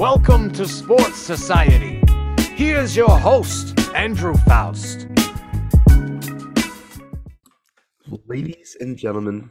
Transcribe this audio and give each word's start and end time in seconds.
Welcome 0.00 0.50
to 0.52 0.66
Sports 0.66 1.18
Society. 1.18 2.02
Here's 2.54 2.96
your 2.96 3.18
host, 3.18 3.78
Andrew 3.94 4.32
Faust. 4.46 5.06
Ladies 8.26 8.78
and 8.80 8.96
gentlemen, 8.96 9.50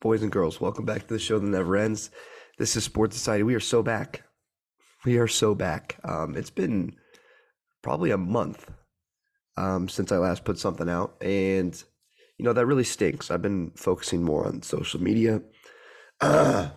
boys 0.00 0.22
and 0.22 0.32
girls, 0.32 0.58
welcome 0.58 0.86
back 0.86 1.06
to 1.06 1.12
the 1.12 1.18
show 1.18 1.38
that 1.38 1.46
never 1.46 1.76
ends. 1.76 2.08
This 2.56 2.76
is 2.76 2.84
Sports 2.84 3.14
Society. 3.14 3.42
We 3.42 3.54
are 3.54 3.60
so 3.60 3.82
back. 3.82 4.22
We 5.04 5.18
are 5.18 5.28
so 5.28 5.54
back. 5.54 5.98
Um, 6.02 6.34
it's 6.34 6.48
been 6.48 6.96
probably 7.82 8.10
a 8.10 8.16
month 8.16 8.70
um, 9.58 9.90
since 9.90 10.10
I 10.10 10.16
last 10.16 10.46
put 10.46 10.58
something 10.58 10.88
out, 10.88 11.14
and 11.20 11.74
you 12.38 12.46
know 12.46 12.54
that 12.54 12.64
really 12.64 12.84
stinks. 12.84 13.30
I've 13.30 13.42
been 13.42 13.70
focusing 13.76 14.22
more 14.22 14.46
on 14.46 14.62
social 14.62 15.02
media. 15.02 15.42
um, 16.22 16.70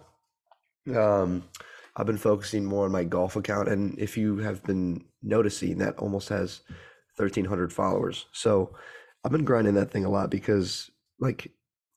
I've 1.98 2.06
been 2.06 2.18
focusing 2.18 2.64
more 2.64 2.86
on 2.86 2.92
my 2.92 3.04
golf 3.04 3.36
account, 3.36 3.68
and 3.68 3.98
if 3.98 4.18
you 4.18 4.38
have 4.38 4.64
been 4.64 5.04
noticing, 5.24 5.80
that 5.80 5.98
almost 5.98 6.30
has 6.30 6.62
thirteen 7.18 7.46
hundred 7.46 7.74
followers. 7.74 8.28
So 8.32 8.76
I've 9.26 9.32
been 9.32 9.44
grinding 9.44 9.74
that 9.74 9.90
thing 9.92 10.06
a 10.06 10.10
lot 10.10 10.30
because 10.30 10.92
like 11.20 11.52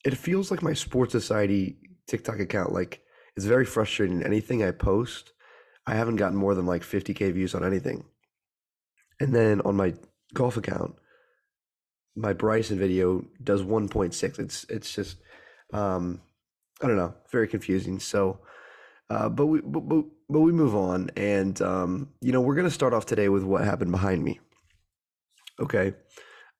it 0.05 0.17
feels 0.17 0.51
like 0.51 0.63
my 0.63 0.73
sports 0.73 1.13
society 1.13 1.77
TikTok 2.09 2.41
account 2.41 2.73
like 2.73 3.03
it's 3.37 3.45
very 3.45 3.67
frustrating. 3.67 4.23
Anything 4.23 4.63
I 4.63 4.71
post, 4.71 5.33
I 5.87 5.95
haven't 5.95 6.17
gotten 6.17 6.39
more 6.39 6.55
than 6.55 6.67
like 6.67 6.83
50k 6.83 7.33
views 7.33 7.55
on 7.55 7.65
anything. 7.65 8.05
And 9.21 9.35
then 9.35 9.61
on 9.61 9.77
my 9.77 9.95
golf 10.33 10.57
account, 10.57 10.95
my 12.17 12.33
Bryson 12.33 12.79
video 12.79 13.25
does 13.45 13.63
1.6. 13.63 14.39
It's 14.39 14.65
it's 14.71 14.95
just 14.95 15.19
um 15.75 16.23
I 16.83 16.87
don't 16.87 16.97
know, 16.97 17.15
very 17.31 17.47
confusing. 17.47 18.01
So 18.01 18.41
uh, 19.11 19.29
but 19.29 19.47
we 19.47 19.61
but, 19.61 19.81
but, 19.81 20.05
but 20.29 20.41
we 20.41 20.53
move 20.53 20.75
on 20.75 21.11
and 21.17 21.61
um 21.61 22.09
you 22.21 22.33
know, 22.33 22.41
we're 22.41 22.55
to 22.65 22.71
start 22.71 22.95
off 22.95 23.07
today 23.07 23.29
with 23.29 23.43
what 23.43 23.65
happened 23.65 23.91
behind 23.91 24.25
me. 24.25 24.41
Okay. 25.61 25.95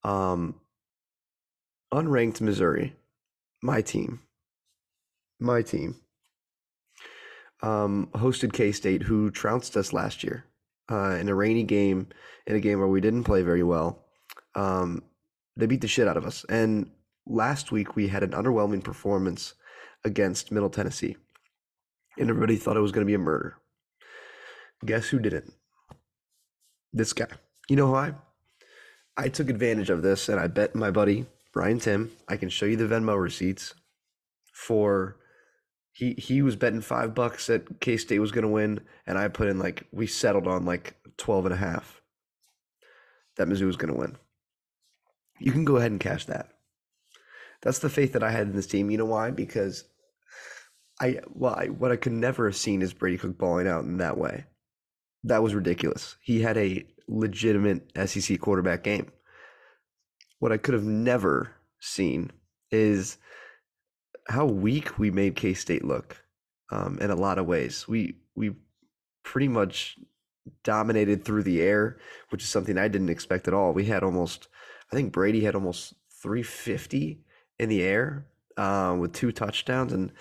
Um 0.05 0.61
unranked 1.93 2.41
Missouri, 2.41 2.95
my 3.63 3.83
team, 3.83 4.21
my 5.41 5.63
team, 5.63 5.97
um, 7.63 8.09
hosted 8.15 8.53
K 8.53 8.73
State, 8.73 9.03
who 9.03 9.31
trounced 9.31 9.77
us 9.77 9.93
last 9.93 10.23
year 10.23 10.45
uh, 10.91 11.17
in 11.21 11.29
a 11.29 11.35
rainy 11.35 11.63
game, 11.63 12.09
in 12.47 12.57
a 12.57 12.61
game 12.61 12.79
where 12.79 12.89
we 12.89 13.01
didn't 13.01 13.25
play 13.25 13.43
very 13.43 13.63
well. 13.63 14.05
Um, 14.55 15.03
they 15.57 15.67
beat 15.67 15.81
the 15.81 15.89
shit 15.89 16.09
out 16.09 16.17
of 16.17 16.25
us. 16.25 16.45
And 16.49 16.91
last 17.27 17.73
week 17.73 17.97
we 17.97 18.09
had 18.09 18.23
an 18.23 18.31
underwhelming 18.31 18.83
performance 18.83 19.55
against 20.05 20.53
Middle 20.53 20.71
Tennessee, 20.71 21.17
and 22.19 22.31
everybody 22.31 22.57
thought 22.57 22.77
it 22.77 22.81
was 22.81 22.93
going 22.93 23.07
to 23.07 23.11
be 23.11 23.15
a 23.15 23.19
murder. 23.19 23.57
Guess 24.85 25.09
who 25.09 25.19
didn't? 25.19 25.53
This 26.93 27.13
guy. 27.13 27.29
You 27.69 27.77
know 27.77 27.91
why? 27.91 28.15
I 29.17 29.29
took 29.29 29.51
advantage 29.51 29.91
of 29.91 30.03
this 30.03 30.29
and 30.29 30.41
I 30.41 30.47
bet 30.47 30.75
my 30.75 30.91
buddy 30.91 31.27
Brian 31.53 31.79
Tim. 31.79 32.11
I 32.29 32.37
can 32.37 32.49
show 32.49 32.67
you 32.67 32.77
the 32.77 32.85
Venmo 32.85 33.21
receipts 33.21 33.75
for 34.53 35.17
he 35.93 36.15
he 36.15 36.43
was 36.43 36.57
betting 36.57 36.81
five 36.81 37.15
bucks 37.15 37.47
that 37.47 37.81
K 37.81 37.97
State 37.97 38.21
was 38.21 38.33
gonna 38.33 38.49
win, 38.49 38.81
and 39.07 39.19
I 39.19 39.29
put 39.29 39.49
in 39.49 39.59
like 39.59 39.87
we 39.93 40.07
settled 40.07 40.47
on 40.47 40.65
like 40.65 40.95
12 41.17 41.47
and 41.47 41.55
a 41.55 41.59
half 41.59 42.01
that 43.37 43.49
Mizzou 43.49 43.67
was 43.67 43.77
gonna 43.77 43.97
win. 43.97 44.17
You 45.39 45.53
can 45.53 45.65
go 45.65 45.77
ahead 45.77 45.91
and 45.91 46.01
cash 46.01 46.27
that. 46.27 46.51
That's 47.63 47.79
the 47.81 47.91
faith 47.91 48.13
that 48.13 48.23
I 48.23 48.31
had 48.31 48.47
in 48.47 48.57
this 48.57 48.67
team. 48.67 48.91
You 48.91 48.99
know 48.99 49.07
why? 49.07 49.31
Because 49.31 49.85
I 51.01 51.21
well, 51.33 51.55
I, 51.55 51.67
what 51.67 51.93
I 51.93 51.97
could 51.97 52.13
never 52.13 52.47
have 52.47 52.57
seen 52.57 52.83
is 52.83 52.93
Brady 52.93 53.19
Cook 53.19 53.39
balling 53.39 53.67
out 53.67 53.85
in 53.85 53.99
that 53.99 54.19
way. 54.19 54.45
That 55.25 55.43
was 55.43 55.55
ridiculous. 55.55 56.17
He 56.21 56.41
had 56.41 56.57
a 56.57 56.87
legitimate 57.09 57.91
SEC 58.07 58.39
quarterback 58.41 58.85
game. 58.85 59.11
What 60.39 60.53
I 60.53 60.57
could 60.57 60.75
have 60.75 60.85
never 60.85 61.53
seen 61.81 62.31
is 62.71 63.19
how 64.29 64.47
weak 64.47 64.99
we 64.99 65.11
made 65.11 65.37
K 65.37 65.55
State 65.55 65.85
look 65.85 66.23
um, 66.71 66.99
in 67.01 67.11
a 67.11 67.17
lot 67.17 67.39
of 67.39 67.47
ways. 67.47 67.89
We 67.89 68.17
we 68.35 68.53
pretty 69.23 69.49
much 69.49 69.99
dominated 70.65 71.25
through 71.25 71.43
the 71.43 71.61
air, 71.61 71.99
which 72.31 72.43
is 72.43 72.49
something 72.49 72.79
I 72.79 72.89
didn't 72.89 73.11
expect 73.11 73.49
at 73.49 73.55
all. 73.55 73.73
We 73.73 73.85
had 73.87 74.03
almost, 74.03 74.49
I 74.93 74.97
think 74.97 75.13
Brady 75.13 75.45
had 75.45 75.55
almost 75.55 75.95
350 76.23 77.21
in 77.59 77.69
the 77.69 77.83
air 77.83 78.27
uh, 78.57 78.97
with 78.99 79.13
two 79.13 79.33
touchdowns, 79.33 79.93
and 79.93 80.13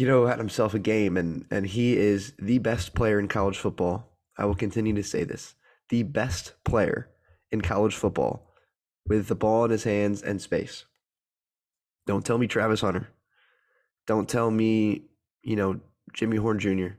know 0.00 0.26
had 0.26 0.38
himself 0.38 0.74
a 0.74 0.78
game, 0.78 1.16
and 1.16 1.46
and 1.50 1.66
he 1.66 1.96
is 1.96 2.32
the 2.38 2.58
best 2.58 2.94
player 2.94 3.18
in 3.18 3.28
college 3.28 3.58
football. 3.58 4.08
I 4.38 4.44
will 4.46 4.54
continue 4.54 4.94
to 4.94 5.02
say 5.02 5.24
this: 5.24 5.54
the 5.88 6.02
best 6.02 6.54
player 6.64 7.10
in 7.50 7.60
college 7.60 7.94
football 7.94 8.52
with 9.06 9.28
the 9.28 9.34
ball 9.34 9.64
in 9.64 9.70
his 9.70 9.84
hands 9.84 10.22
and 10.22 10.40
space. 10.40 10.86
Don't 12.06 12.24
tell 12.24 12.38
me 12.38 12.46
Travis 12.46 12.80
Hunter. 12.80 13.08
Don't 14.06 14.28
tell 14.28 14.50
me, 14.50 15.02
you 15.42 15.56
know, 15.56 15.80
Jimmy 16.12 16.36
Horn 16.36 16.58
Jr. 16.58 16.96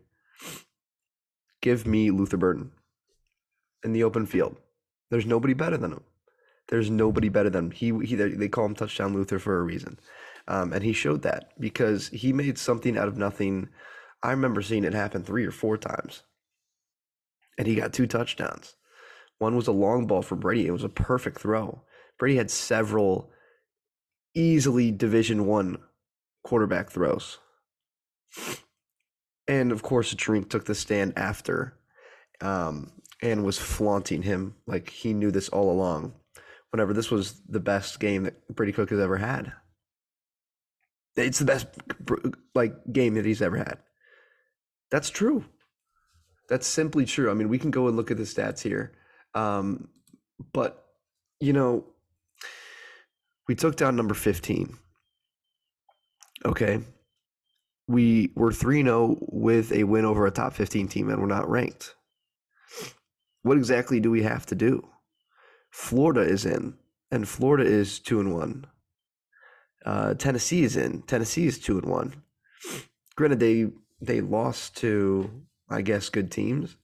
Give 1.62 1.86
me 1.86 2.12
Luther 2.12 2.38
Burden 2.38 2.72
in 3.84 3.94
the 3.94 4.04
open 4.04 4.26
field. 4.26 4.56
There's 5.10 5.26
nobody 5.26 5.54
better 5.54 5.78
than 5.78 5.92
him. 5.92 6.04
There's 6.70 6.90
nobody 6.90 7.30
better 7.30 7.50
than 7.50 7.66
him. 7.66 7.72
He, 7.72 8.06
he 8.06 8.16
they 8.16 8.48
call 8.48 8.66
him 8.66 8.76
touchdown 8.76 9.14
Luther 9.14 9.40
for 9.40 9.60
a 9.60 9.64
reason. 9.64 10.00
Um, 10.48 10.74
and 10.74 10.84
he 10.84 10.94
showed 10.94 11.22
that 11.22 11.52
because 11.60 12.10
he 12.10 12.34
made 12.34 12.58
something 12.58 12.98
out 12.98 13.08
of 13.08 13.18
nothing. 13.18 13.70
I 14.22 14.32
remember 14.32 14.62
seeing 14.62 14.84
it 14.84 14.94
happen 14.94 15.24
three 15.24 15.46
or 15.46 15.52
four 15.52 15.78
times. 15.78 16.24
And 17.58 17.68
he 17.68 17.76
got 17.76 17.94
two 17.94 18.08
touchdowns. 18.08 18.76
One 19.40 19.56
was 19.56 19.68
a 19.68 19.72
long 19.72 20.08
ball 20.08 20.22
for 20.22 20.36
Brady. 20.36 20.68
It 20.68 20.72
was 20.72 20.84
a 20.84 20.90
perfect 20.90 21.40
throw. 21.40 21.84
Brady 22.18 22.38
had 22.38 22.52
several 22.52 23.32
easily 24.34 24.92
Division 24.92 25.46
One 25.46 25.78
quarterback 26.44 26.90
throws. 26.90 27.40
And 29.48 29.72
of 29.72 29.84
course, 29.84 30.14
Drink 30.14 30.50
took 30.50 30.66
the 30.66 30.76
stand 30.76 31.14
after 31.16 31.78
um, 32.42 32.92
and 33.22 33.44
was 33.44 33.60
flaunting 33.60 34.24
him 34.24 34.56
like 34.66 34.90
he 34.90 35.14
knew 35.14 35.32
this 35.32 35.50
all 35.50 35.70
along. 35.72 36.14
Whenever 36.72 36.94
this 36.94 37.12
was 37.12 37.42
the 37.48 37.60
best 37.60 38.00
game 38.00 38.24
that 38.24 38.48
Brady 38.48 38.72
Cook 38.72 38.90
has 38.90 39.00
ever 39.00 39.18
had, 39.18 39.54
it's 41.16 41.40
the 41.40 41.46
best 41.46 41.68
like 42.56 42.74
game 42.92 43.16
that 43.16 43.26
he's 43.26 43.42
ever 43.42 43.58
had. 43.58 43.78
That's 44.92 45.10
true. 45.10 45.46
That's 46.50 46.68
simply 46.68 47.06
true. 47.06 47.32
I 47.32 47.34
mean, 47.34 47.50
we 47.50 47.60
can 47.60 47.72
go 47.72 47.88
and 47.88 47.96
look 47.96 48.12
at 48.12 48.18
the 48.18 48.24
stats 48.24 48.62
here, 48.62 48.92
um, 49.34 49.90
but 50.52 50.86
you 51.40 51.54
know, 51.54 51.86
we 53.48 53.56
took 53.56 53.76
down 53.76 53.96
number 53.96 54.14
15. 54.14 54.78
Okay. 56.46 56.80
We 57.88 58.32
were 58.36 58.54
3 58.54 58.84
0 58.84 59.18
with 59.22 59.72
a 59.72 59.84
win 59.84 60.06
over 60.06 60.26
a 60.26 60.32
top 60.32 60.54
15 60.54 60.88
team, 60.88 61.10
and 61.10 61.20
we're 61.20 61.28
not 61.28 61.50
ranked. 61.50 61.96
What 63.42 63.58
exactly 63.58 64.00
do 64.00 64.10
we 64.10 64.24
have 64.24 64.46
to 64.48 64.56
do? 64.56 64.88
Florida 65.70 66.22
is 66.22 66.46
in, 66.46 66.76
and 67.12 67.28
Florida 67.28 67.66
is 67.66 68.00
2 68.00 68.22
and 68.22 68.34
1. 68.34 68.66
Uh, 69.86 70.14
Tennessee 70.14 70.64
is 70.64 70.78
in. 70.78 71.02
Tennessee 71.04 71.46
is 71.46 71.60
2 71.60 71.80
and 71.80 71.90
1. 71.90 72.14
Granted, 73.16 73.40
they, 73.40 73.68
they 74.02 74.22
lost 74.22 74.78
to, 74.78 75.30
I 75.70 75.82
guess, 75.82 76.10
good 76.10 76.32
teams. 76.32 76.78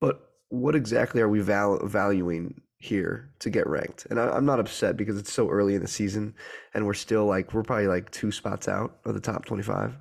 But 0.00 0.20
what 0.48 0.74
exactly 0.74 1.20
are 1.20 1.28
we 1.28 1.40
val- 1.40 1.86
valuing 1.86 2.62
here 2.78 3.30
to 3.40 3.50
get 3.50 3.66
ranked. 3.66 4.06
And 4.08 4.20
I, 4.20 4.36
am 4.36 4.46
not 4.46 4.60
upset 4.60 4.96
because 4.96 5.18
it's 5.18 5.32
so 5.32 5.48
early 5.48 5.74
in 5.74 5.82
the 5.82 5.88
season 5.88 6.34
and 6.74 6.86
we're 6.86 6.94
still 6.94 7.26
like, 7.26 7.52
we're 7.52 7.62
probably 7.62 7.88
like 7.88 8.10
two 8.10 8.30
spots 8.30 8.68
out 8.68 8.98
of 9.04 9.14
the 9.14 9.20
top 9.20 9.44
25. 9.44 9.96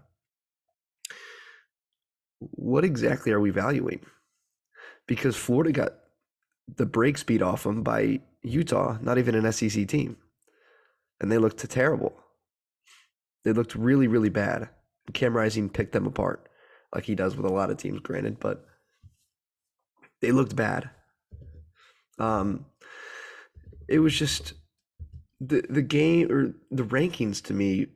What 2.40 2.86
exactly 2.86 3.32
are 3.32 3.40
we 3.40 3.50
valuing? 3.50 4.02
Because 5.08 5.36
Florida 5.36 5.72
got 5.72 5.94
the 6.76 6.86
brakes 6.86 7.24
beat 7.24 7.42
off 7.42 7.64
them 7.64 7.82
by 7.82 8.20
Utah, 8.44 8.98
not 9.02 9.18
even 9.18 9.34
an 9.34 9.52
SEC 9.52 9.88
team. 9.88 10.18
And 11.20 11.32
they 11.32 11.38
looked 11.38 11.68
terrible. 11.70 12.14
They 13.44 13.54
looked 13.54 13.76
really, 13.76 14.08
really 14.08 14.30
bad. 14.30 14.70
Cam 15.14 15.36
Rising 15.36 15.70
picked 15.70 15.94
them 15.94 16.06
apart 16.06 16.50
like 16.94 17.06
he 17.06 17.16
does 17.16 17.36
with 17.36 17.46
a 17.46 17.54
lot 17.54 17.70
of 17.70 17.78
teams, 17.78 18.00
granted, 18.02 18.40
but 18.40 18.66
they 20.22 20.32
looked 20.32 20.56
bad. 20.56 20.90
Um, 22.20 22.66
it 23.88 24.00
was 24.00 24.18
just 24.18 24.54
the 25.40 25.64
the 25.70 25.82
game 25.82 26.32
or 26.32 26.54
the 26.72 26.84
rankings 26.84 27.42
to 27.44 27.54
me 27.54 27.88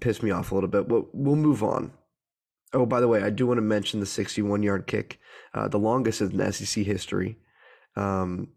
pissed 0.00 0.22
me 0.22 0.30
off 0.30 0.50
a 0.50 0.54
little 0.54 0.70
bit. 0.70 0.88
But 0.88 1.14
we'll 1.14 1.36
move 1.36 1.62
on. 1.62 1.92
Oh, 2.72 2.86
by 2.86 3.00
the 3.00 3.08
way, 3.08 3.22
I 3.22 3.30
do 3.30 3.46
want 3.46 3.58
to 3.58 3.62
mention 3.62 4.00
the 4.00 4.06
61 4.06 4.62
yard 4.62 4.86
kick, 4.86 5.20
uh, 5.54 5.68
the 5.68 5.78
longest 5.78 6.20
in 6.20 6.52
SEC 6.52 6.84
history. 6.84 7.38
Um, 7.94 8.48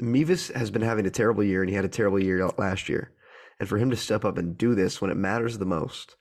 Mevis 0.00 0.48
has 0.48 0.70
been 0.70 0.82
having 0.82 1.06
a 1.06 1.10
terrible 1.10 1.44
year, 1.44 1.62
and 1.62 1.68
he 1.68 1.76
had 1.76 1.84
a 1.84 1.88
terrible 1.88 2.20
year 2.20 2.48
last 2.56 2.88
year. 2.88 3.12
And 3.60 3.68
for 3.68 3.78
him 3.78 3.90
to 3.90 3.96
step 3.96 4.24
up 4.24 4.38
and 4.38 4.56
do 4.56 4.74
this 4.74 5.00
when 5.00 5.10
it 5.10 5.16
matters 5.16 5.58
the 5.58 5.66
most, 5.66 6.16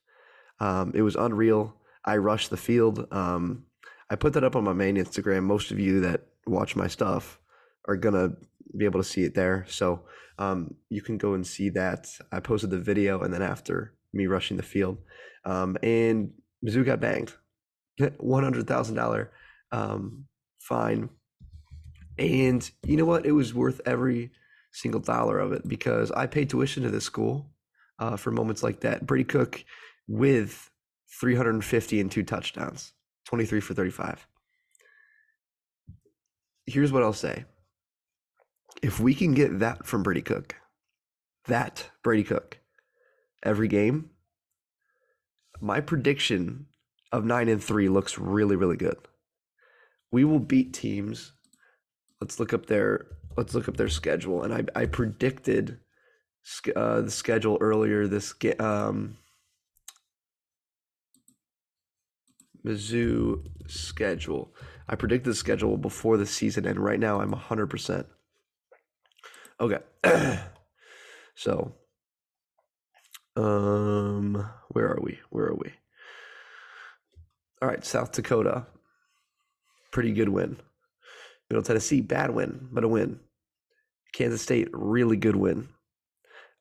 um, 0.59 0.91
it 0.95 1.01
was 1.01 1.15
unreal. 1.15 1.75
I 2.03 2.17
rushed 2.17 2.49
the 2.49 2.57
field. 2.57 3.07
Um, 3.11 3.65
I 4.09 4.15
put 4.15 4.33
that 4.33 4.43
up 4.43 4.55
on 4.55 4.63
my 4.63 4.73
main 4.73 4.95
Instagram. 4.95 5.43
Most 5.43 5.71
of 5.71 5.79
you 5.79 5.99
that 6.01 6.21
watch 6.45 6.75
my 6.75 6.87
stuff 6.87 7.39
are 7.87 7.97
gonna 7.97 8.31
be 8.75 8.85
able 8.85 9.01
to 9.01 9.07
see 9.07 9.23
it 9.23 9.35
there. 9.35 9.65
So 9.67 10.03
um, 10.39 10.75
you 10.89 11.01
can 11.01 11.17
go 11.17 11.33
and 11.33 11.45
see 11.45 11.69
that. 11.69 12.09
I 12.31 12.39
posted 12.39 12.69
the 12.69 12.79
video, 12.79 13.21
and 13.21 13.33
then 13.33 13.41
after 13.41 13.93
me 14.13 14.27
rushing 14.27 14.57
the 14.57 14.63
field, 14.63 14.99
um, 15.45 15.77
and 15.83 16.31
Mizzou 16.65 16.85
got 16.85 16.99
banged, 16.99 17.33
one 18.17 18.43
hundred 18.43 18.67
thousand 18.67 18.95
dollar 18.95 19.31
um, 19.71 20.25
fine, 20.59 21.09
and 22.17 22.69
you 22.83 22.97
know 22.97 23.05
what? 23.05 23.25
It 23.25 23.31
was 23.31 23.53
worth 23.53 23.81
every 23.85 24.31
single 24.77 25.01
dollar 25.01 25.39
of 25.39 25.51
it 25.51 25.67
because 25.67 26.11
I 26.11 26.27
paid 26.27 26.49
tuition 26.49 26.83
to 26.83 26.91
this 26.91 27.03
school 27.03 27.49
uh, 27.99 28.15
for 28.15 28.31
moments 28.31 28.63
like 28.63 28.81
that. 28.81 29.05
Brady 29.05 29.23
Cook 29.23 29.63
with 30.07 30.69
350 31.19 31.99
and 31.99 32.11
two 32.11 32.23
touchdowns, 32.23 32.93
23 33.25 33.59
for 33.59 33.73
35. 33.73 34.27
Here's 36.65 36.91
what 36.91 37.03
I'll 37.03 37.13
say. 37.13 37.45
If 38.83 38.99
we 38.99 39.15
can 39.15 39.33
get 39.33 39.59
that 39.59 39.87
from 39.87 40.03
Brady 40.03 40.21
Cook, 40.21 40.55
that 41.45 41.89
Brady 42.03 42.23
Cook, 42.23 42.59
every 43.43 43.67
game, 43.67 44.11
my 45.59 45.81
prediction 45.81 46.67
of 47.11 47.25
nine 47.25 47.49
and 47.49 47.63
three 47.63 47.89
looks 47.89 48.19
really, 48.19 48.55
really 48.55 48.77
good. 48.77 48.97
We 50.11 50.23
will 50.23 50.39
beat 50.39 50.73
teams. 50.73 51.33
Let's 52.21 52.39
look 52.39 52.53
up 52.53 52.67
their 52.67 53.07
let's 53.37 53.53
look 53.53 53.69
up 53.69 53.77
their 53.77 53.87
schedule. 53.87 54.43
And 54.43 54.53
I 54.53 54.81
I 54.81 54.85
predicted 54.87 55.79
uh, 56.75 57.01
the 57.01 57.11
schedule 57.11 57.57
earlier 57.61 58.07
this 58.07 58.33
um, 58.59 59.17
Mizzou 62.65 63.43
schedule. 63.67 64.53
I 64.89 64.95
predicted 64.95 65.31
the 65.31 65.35
schedule 65.35 65.77
before 65.77 66.17
the 66.17 66.25
season, 66.25 66.65
and 66.65 66.79
right 66.79 66.99
now 66.99 67.21
I'm 67.21 67.33
100%. 67.33 68.05
Okay. 69.59 69.79
so, 71.35 71.75
um, 73.35 74.49
where 74.69 74.87
are 74.87 74.99
we? 75.01 75.19
Where 75.29 75.45
are 75.45 75.55
we? 75.55 75.73
All 77.61 77.67
right, 77.67 77.83
South 77.83 78.11
Dakota. 78.11 78.67
Pretty 79.91 80.13
good 80.13 80.29
win. 80.29 80.57
Middle 81.49 81.63
Tennessee, 81.63 82.01
bad 82.01 82.31
win, 82.31 82.67
but 82.71 82.83
a 82.83 82.87
win. 82.87 83.19
Kansas 84.13 84.41
State, 84.41 84.69
really 84.71 85.17
good 85.17 85.35
win. 85.35 85.69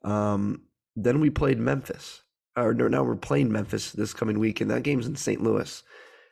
Um, 0.04 0.62
then 0.94 1.20
we 1.20 1.30
played 1.30 1.58
Memphis. 1.58 2.22
Or 2.56 2.72
no, 2.72 2.88
now 2.88 3.02
we're 3.02 3.16
playing 3.16 3.52
Memphis 3.52 3.92
this 3.92 4.14
coming 4.14 4.38
week, 4.38 4.60
and 4.60 4.70
that 4.70 4.82
game's 4.82 5.06
in 5.06 5.16
St. 5.16 5.42
Louis. 5.42 5.82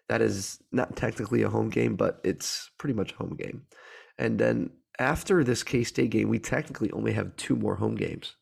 That 0.09 0.23
is 0.23 0.59
not 0.73 0.97
technically 0.97 1.43
a 1.43 1.51
home 1.51 1.71
game, 1.71 1.97
but 1.97 2.21
it's 2.25 2.71
pretty 2.79 2.95
much 2.95 3.13
a 3.13 3.17
home 3.17 3.37
game. 3.37 3.67
And 4.19 4.39
then 4.39 4.71
after 4.99 5.45
this 5.45 5.63
K 5.63 5.85
State 5.85 6.11
game, 6.11 6.29
we 6.29 6.39
technically 6.39 6.91
only 6.93 7.13
have 7.13 7.37
two 7.37 7.57
more 7.57 7.77
home 7.77 7.95
games 7.95 8.37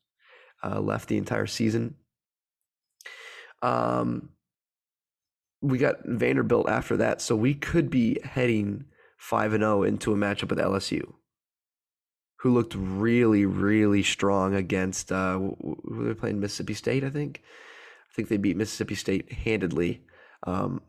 uh, 0.62 0.80
left 0.80 1.08
the 1.08 1.16
entire 1.16 1.46
season. 1.46 1.96
Um, 3.62 4.30
we 5.60 5.78
got 5.78 6.04
Vanderbilt 6.04 6.69
after 6.69 6.96
that, 6.98 7.22
so 7.22 7.36
we 7.36 7.54
could 7.54 7.90
be 7.90 8.19
heading 8.24 8.84
five 9.16 9.52
and 9.52 9.62
zero 9.62 9.80
oh 9.80 9.82
into 9.84 10.12
a 10.12 10.16
matchup 10.16 10.50
with 10.50 10.58
LSU, 10.58 11.14
who 12.42 12.52
looked 12.52 12.74
really, 12.74 13.46
really 13.46 14.02
strong 14.02 14.52
against. 14.56 15.12
Uh, 15.12 15.38
who 15.38 16.04
they 16.08 16.14
playing 16.14 16.40
Mississippi 16.40 16.74
State, 16.74 17.04
I 17.04 17.10
think. 17.10 17.40
I 17.40 18.14
think 18.16 18.28
they 18.28 18.36
beat 18.36 18.56
Mississippi 18.56 18.96
State 18.96 19.32
handedly. 19.32 20.02
Um, 20.44 20.82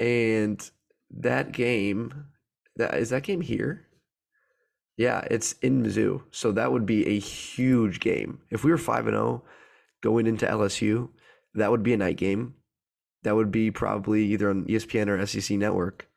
and 0.00 0.68
that 1.12 1.52
game, 1.52 2.26
that 2.74 2.94
is 2.94 3.10
that 3.10 3.22
game 3.22 3.40
here. 3.40 3.86
Yeah, 4.96 5.20
it's 5.30 5.52
in 5.62 5.84
Mizzou, 5.84 6.22
so 6.32 6.50
that 6.50 6.72
would 6.72 6.86
be 6.86 7.06
a 7.06 7.20
huge 7.20 8.00
game. 8.00 8.40
If 8.50 8.64
we 8.64 8.72
were 8.72 8.78
five 8.78 9.06
and 9.06 9.14
zero 9.14 9.44
oh 9.44 9.48
going 10.02 10.26
into 10.26 10.44
LSU, 10.44 11.08
that 11.54 11.70
would 11.70 11.84
be 11.84 11.92
a 11.92 11.96
night 11.96 12.16
game. 12.16 12.54
That 13.22 13.36
would 13.36 13.52
be 13.52 13.70
probably 13.70 14.24
either 14.24 14.50
on 14.50 14.64
ESPN 14.64 15.06
or 15.06 15.24
SEC 15.24 15.56
Network. 15.56 16.08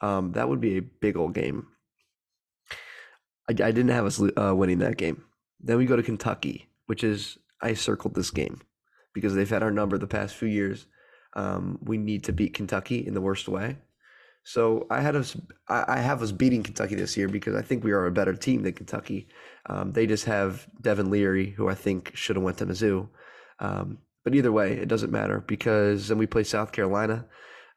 Um, 0.00 0.32
that 0.32 0.48
would 0.48 0.60
be 0.60 0.78
a 0.78 0.82
big 0.82 1.16
old 1.16 1.32
game. 1.32 1.68
I, 3.48 3.52
I 3.52 3.72
didn't 3.72 3.88
have 3.88 4.06
us 4.06 4.20
uh, 4.20 4.54
winning 4.54 4.78
that 4.78 4.96
game. 4.96 5.24
Then 5.60 5.78
we 5.78 5.86
go 5.86 5.96
to 5.96 6.02
Kentucky, 6.02 6.68
which 6.86 7.02
is 7.02 7.38
I 7.60 7.74
circled 7.74 8.14
this 8.14 8.30
game 8.30 8.60
because 9.12 9.34
they've 9.34 9.48
had 9.48 9.62
our 9.62 9.70
number 9.70 9.98
the 9.98 10.06
past 10.06 10.36
few 10.36 10.48
years. 10.48 10.86
Um, 11.34 11.78
we 11.82 11.98
need 11.98 12.24
to 12.24 12.32
beat 12.32 12.54
Kentucky 12.54 13.06
in 13.06 13.14
the 13.14 13.20
worst 13.20 13.48
way. 13.48 13.76
So 14.44 14.86
I 14.90 15.02
had 15.02 15.14
us, 15.14 15.36
I 15.68 15.98
have 15.98 16.22
us 16.22 16.32
beating 16.32 16.62
Kentucky 16.62 16.94
this 16.94 17.16
year 17.18 17.28
because 17.28 17.54
I 17.54 17.60
think 17.60 17.84
we 17.84 17.92
are 17.92 18.06
a 18.06 18.10
better 18.10 18.34
team 18.34 18.62
than 18.62 18.72
Kentucky. 18.72 19.28
Um, 19.66 19.92
they 19.92 20.06
just 20.06 20.24
have 20.24 20.66
Devin 20.80 21.10
Leary, 21.10 21.50
who 21.50 21.68
I 21.68 21.74
think 21.74 22.12
should 22.14 22.36
have 22.36 22.42
went 22.42 22.56
to 22.58 22.66
Mizzou. 22.66 23.08
Um, 23.58 23.98
but 24.24 24.34
either 24.34 24.52
way, 24.52 24.72
it 24.72 24.88
doesn't 24.88 25.12
matter 25.12 25.44
because 25.46 26.08
then 26.08 26.16
we 26.16 26.26
play 26.26 26.44
South 26.44 26.72
Carolina, 26.72 27.26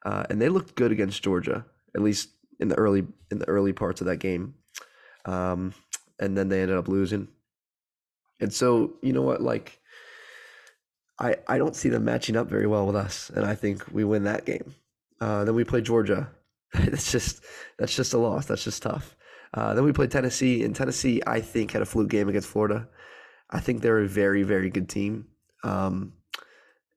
uh, 0.06 0.24
and 0.30 0.40
they 0.40 0.48
looked 0.48 0.74
good 0.74 0.92
against 0.92 1.22
Georgia, 1.22 1.66
at 1.94 2.02
least 2.02 2.30
in 2.58 2.68
the 2.68 2.74
early 2.76 3.06
in 3.30 3.38
the 3.38 3.48
early 3.48 3.72
parts 3.72 4.00
of 4.00 4.06
that 4.06 4.18
game. 4.18 4.54
Um, 5.24 5.74
and 6.18 6.36
then 6.36 6.48
they 6.48 6.62
ended 6.62 6.76
up 6.76 6.88
losing. 6.88 7.28
And 8.40 8.52
so 8.52 8.94
you 9.02 9.12
know 9.12 9.22
what, 9.22 9.40
like 9.40 9.80
I, 11.18 11.36
I 11.46 11.58
don't 11.58 11.76
see 11.76 11.88
them 11.88 12.04
matching 12.04 12.36
up 12.36 12.48
very 12.48 12.66
well 12.66 12.86
with 12.86 12.96
us, 12.96 13.30
and 13.30 13.44
I 13.44 13.54
think 13.54 13.84
we 13.92 14.04
win 14.04 14.24
that 14.24 14.44
game. 14.44 14.74
Uh, 15.20 15.44
then 15.44 15.54
we 15.54 15.64
play 15.64 15.80
Georgia. 15.80 16.30
that's 16.74 17.12
just 17.12 17.42
that's 17.78 17.94
just 17.94 18.14
a 18.14 18.18
loss. 18.18 18.46
That's 18.46 18.64
just 18.64 18.82
tough. 18.82 19.16
Uh, 19.54 19.74
then 19.74 19.84
we 19.84 19.92
play 19.92 20.06
Tennessee, 20.06 20.64
and 20.64 20.74
Tennessee 20.74 21.22
I 21.26 21.40
think 21.40 21.72
had 21.72 21.82
a 21.82 21.86
fluke 21.86 22.08
game 22.08 22.28
against 22.28 22.48
Florida. 22.48 22.88
I 23.50 23.60
think 23.60 23.82
they're 23.82 24.00
a 24.00 24.08
very 24.08 24.42
very 24.42 24.70
good 24.70 24.88
team. 24.88 25.28
Um, 25.62 26.14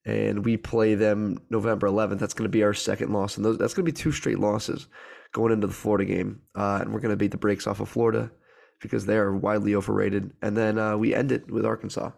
and 0.06 0.46
we 0.46 0.58
play 0.58 0.96
them 0.96 1.40
November 1.50 1.88
11th. 1.88 2.20
That's 2.20 2.34
going 2.34 2.50
to 2.50 2.58
be 2.58 2.64
our 2.64 2.74
second 2.74 3.12
loss, 3.12 3.38
and 3.38 3.46
those, 3.46 3.58
that's 3.58 3.74
going 3.74 3.86
to 3.86 3.92
be 3.92 3.98
two 3.98 4.12
straight 4.12 4.40
losses 4.40 4.88
going 5.34 5.52
into 5.52 5.68
the 5.68 5.74
Florida 5.74 6.06
game. 6.06 6.42
Uh, 6.56 6.80
and 6.82 6.94
we're 6.94 7.00
going 7.00 7.12
to 7.12 7.18
beat 7.18 7.32
the 7.32 7.38
brakes 7.38 7.68
off 7.68 7.80
of 7.80 7.90
Florida 7.90 8.32
because 8.82 9.06
they 9.06 9.18
are 9.18 9.36
widely 9.36 9.76
overrated. 9.76 10.32
And 10.42 10.56
then 10.56 10.78
uh, 10.78 10.98
we 10.98 11.14
end 11.14 11.32
it 11.32 11.52
with 11.52 11.66
Arkansas 11.66 12.12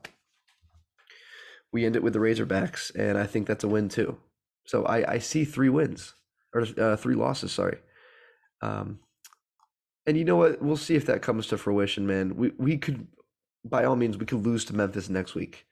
we 1.71 1.85
end 1.85 1.95
it 1.95 2.03
with 2.03 2.13
the 2.13 2.19
Razorbacks, 2.19 2.93
and 2.95 3.17
I 3.17 3.25
think 3.25 3.47
that's 3.47 3.63
a 3.63 3.67
win 3.67 3.89
too. 3.89 4.17
So 4.65 4.83
I, 4.85 5.13
I 5.13 5.17
see 5.19 5.45
three 5.45 5.69
wins 5.69 6.13
or 6.53 6.65
uh, 6.77 6.95
three 6.95 7.15
losses. 7.15 7.51
Sorry. 7.51 7.77
Um, 8.61 8.99
and 10.05 10.17
you 10.17 10.23
know 10.23 10.37
what? 10.37 10.61
We'll 10.61 10.77
see 10.77 10.95
if 10.95 11.05
that 11.07 11.21
comes 11.21 11.47
to 11.47 11.57
fruition, 11.57 12.07
man. 12.07 12.35
We 12.35 12.51
we 12.57 12.77
could, 12.77 13.07
by 13.65 13.83
all 13.83 13.95
means, 13.95 14.17
we 14.17 14.25
could 14.25 14.45
lose 14.45 14.65
to 14.65 14.75
Memphis 14.75 15.09
next 15.09 15.35
week. 15.35 15.65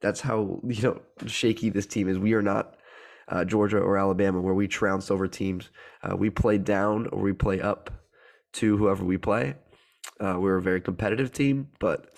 That's 0.00 0.20
how 0.20 0.60
you 0.68 0.82
know 0.82 1.00
shaky 1.26 1.70
this 1.70 1.86
team 1.86 2.08
is. 2.08 2.18
We 2.18 2.34
are 2.34 2.42
not 2.42 2.76
uh, 3.28 3.44
Georgia 3.44 3.78
or 3.78 3.98
Alabama, 3.98 4.40
where 4.40 4.54
we 4.54 4.68
trounce 4.68 5.10
over 5.10 5.28
teams. 5.28 5.70
Uh, 6.02 6.16
we 6.16 6.30
play 6.30 6.58
down 6.58 7.06
or 7.08 7.20
we 7.20 7.32
play 7.32 7.60
up 7.60 7.90
to 8.54 8.76
whoever 8.76 9.04
we 9.04 9.18
play. 9.18 9.54
Uh, 10.20 10.36
we're 10.38 10.56
a 10.56 10.62
very 10.62 10.80
competitive 10.80 11.32
team, 11.32 11.68
but 11.78 12.10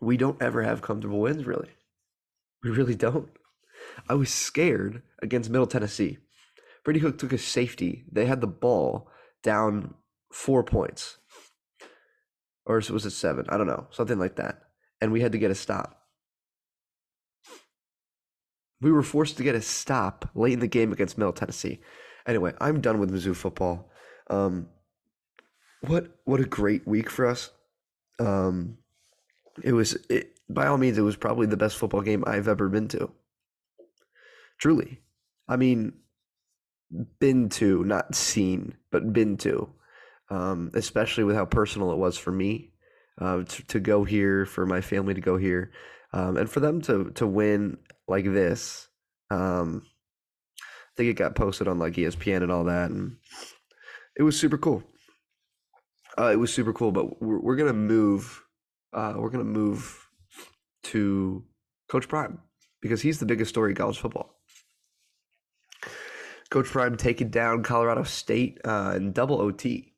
we 0.00 0.16
don't 0.16 0.40
ever 0.42 0.62
have 0.62 0.82
comfortable 0.82 1.20
wins, 1.20 1.46
really. 1.46 1.70
We 2.64 2.70
really 2.70 2.94
don't. 2.94 3.28
I 4.08 4.14
was 4.14 4.30
scared 4.30 5.02
against 5.22 5.50
Middle 5.50 5.66
Tennessee. 5.66 6.18
Brady 6.84 7.00
Cook 7.00 7.18
took 7.18 7.32
a 7.32 7.38
safety. 7.38 8.04
They 8.10 8.26
had 8.26 8.40
the 8.40 8.46
ball 8.46 9.08
down 9.42 9.94
four 10.32 10.64
points. 10.64 11.18
Or 12.64 12.76
was 12.76 13.06
it 13.06 13.10
seven? 13.10 13.46
I 13.48 13.56
don't 13.56 13.66
know. 13.66 13.86
Something 13.90 14.18
like 14.18 14.36
that. 14.36 14.62
And 15.00 15.12
we 15.12 15.20
had 15.20 15.32
to 15.32 15.38
get 15.38 15.50
a 15.50 15.54
stop. 15.54 16.01
We 18.82 18.92
were 18.92 19.02
forced 19.02 19.36
to 19.38 19.42
get 19.42 19.54
a 19.54 19.62
stop 19.62 20.28
late 20.34 20.52
in 20.54 20.60
the 20.60 20.66
game 20.66 20.92
against 20.92 21.16
Middle 21.16 21.32
Tennessee. 21.32 21.80
Anyway, 22.26 22.52
I'm 22.60 22.80
done 22.80 22.98
with 22.98 23.12
Mizzou 23.12 23.34
football. 23.34 23.90
Um, 24.28 24.68
what 25.82 26.18
what 26.24 26.40
a 26.40 26.44
great 26.44 26.86
week 26.86 27.08
for 27.08 27.26
us. 27.26 27.50
Um, 28.18 28.78
it 29.62 29.72
was, 29.72 29.96
it, 30.08 30.38
by 30.48 30.66
all 30.66 30.78
means, 30.78 30.98
it 30.98 31.02
was 31.02 31.16
probably 31.16 31.46
the 31.46 31.56
best 31.56 31.76
football 31.76 32.02
game 32.02 32.24
I've 32.26 32.48
ever 32.48 32.68
been 32.68 32.88
to. 32.88 33.10
Truly. 34.58 35.00
I 35.48 35.56
mean, 35.56 35.94
been 37.18 37.48
to, 37.50 37.84
not 37.84 38.14
seen, 38.14 38.76
but 38.90 39.12
been 39.12 39.36
to. 39.38 39.70
Um, 40.30 40.70
especially 40.74 41.24
with 41.24 41.36
how 41.36 41.44
personal 41.44 41.92
it 41.92 41.98
was 41.98 42.16
for 42.16 42.32
me 42.32 42.72
uh, 43.20 43.42
to, 43.44 43.66
to, 43.66 43.80
go 43.80 44.04
here, 44.04 44.46
for 44.46 44.64
my 44.64 44.80
family 44.80 45.12
to 45.12 45.20
go 45.20 45.36
here, 45.36 45.72
um, 46.12 46.36
and 46.36 46.50
for 46.50 46.60
them 46.60 46.80
to 46.82 47.10
to 47.12 47.26
win 47.26 47.78
like 48.08 48.24
this. 48.24 48.88
Um, 49.30 49.82
I 50.60 50.94
think 50.96 51.08
it 51.08 51.14
got 51.14 51.34
posted 51.34 51.68
on 51.68 51.78
like 51.78 51.94
ESPN 51.94 52.42
and 52.42 52.52
all 52.52 52.64
that, 52.64 52.90
and 52.90 53.16
it 54.16 54.22
was 54.22 54.38
super 54.38 54.58
cool. 54.58 54.82
Uh, 56.18 56.30
it 56.30 56.36
was 56.36 56.52
super 56.52 56.74
cool, 56.74 56.92
but 56.92 57.22
we're, 57.22 57.40
we're 57.40 57.56
gonna 57.56 57.72
move 57.72 58.42
uh, 58.92 59.14
we're 59.16 59.30
to 59.30 59.44
move 59.44 60.06
to 60.84 61.44
Coach 61.88 62.08
Prime 62.08 62.38
because 62.80 63.02
he's 63.02 63.18
the 63.18 63.26
biggest 63.26 63.48
story 63.48 63.70
in 63.70 63.76
college 63.76 63.98
football. 63.98 64.38
Coach 66.50 66.66
Prime 66.66 66.96
taking 66.96 67.30
down 67.30 67.62
Colorado 67.62 68.02
State 68.02 68.60
uh, 68.64 68.92
in 68.96 69.12
double 69.12 69.40
OT. 69.40 69.94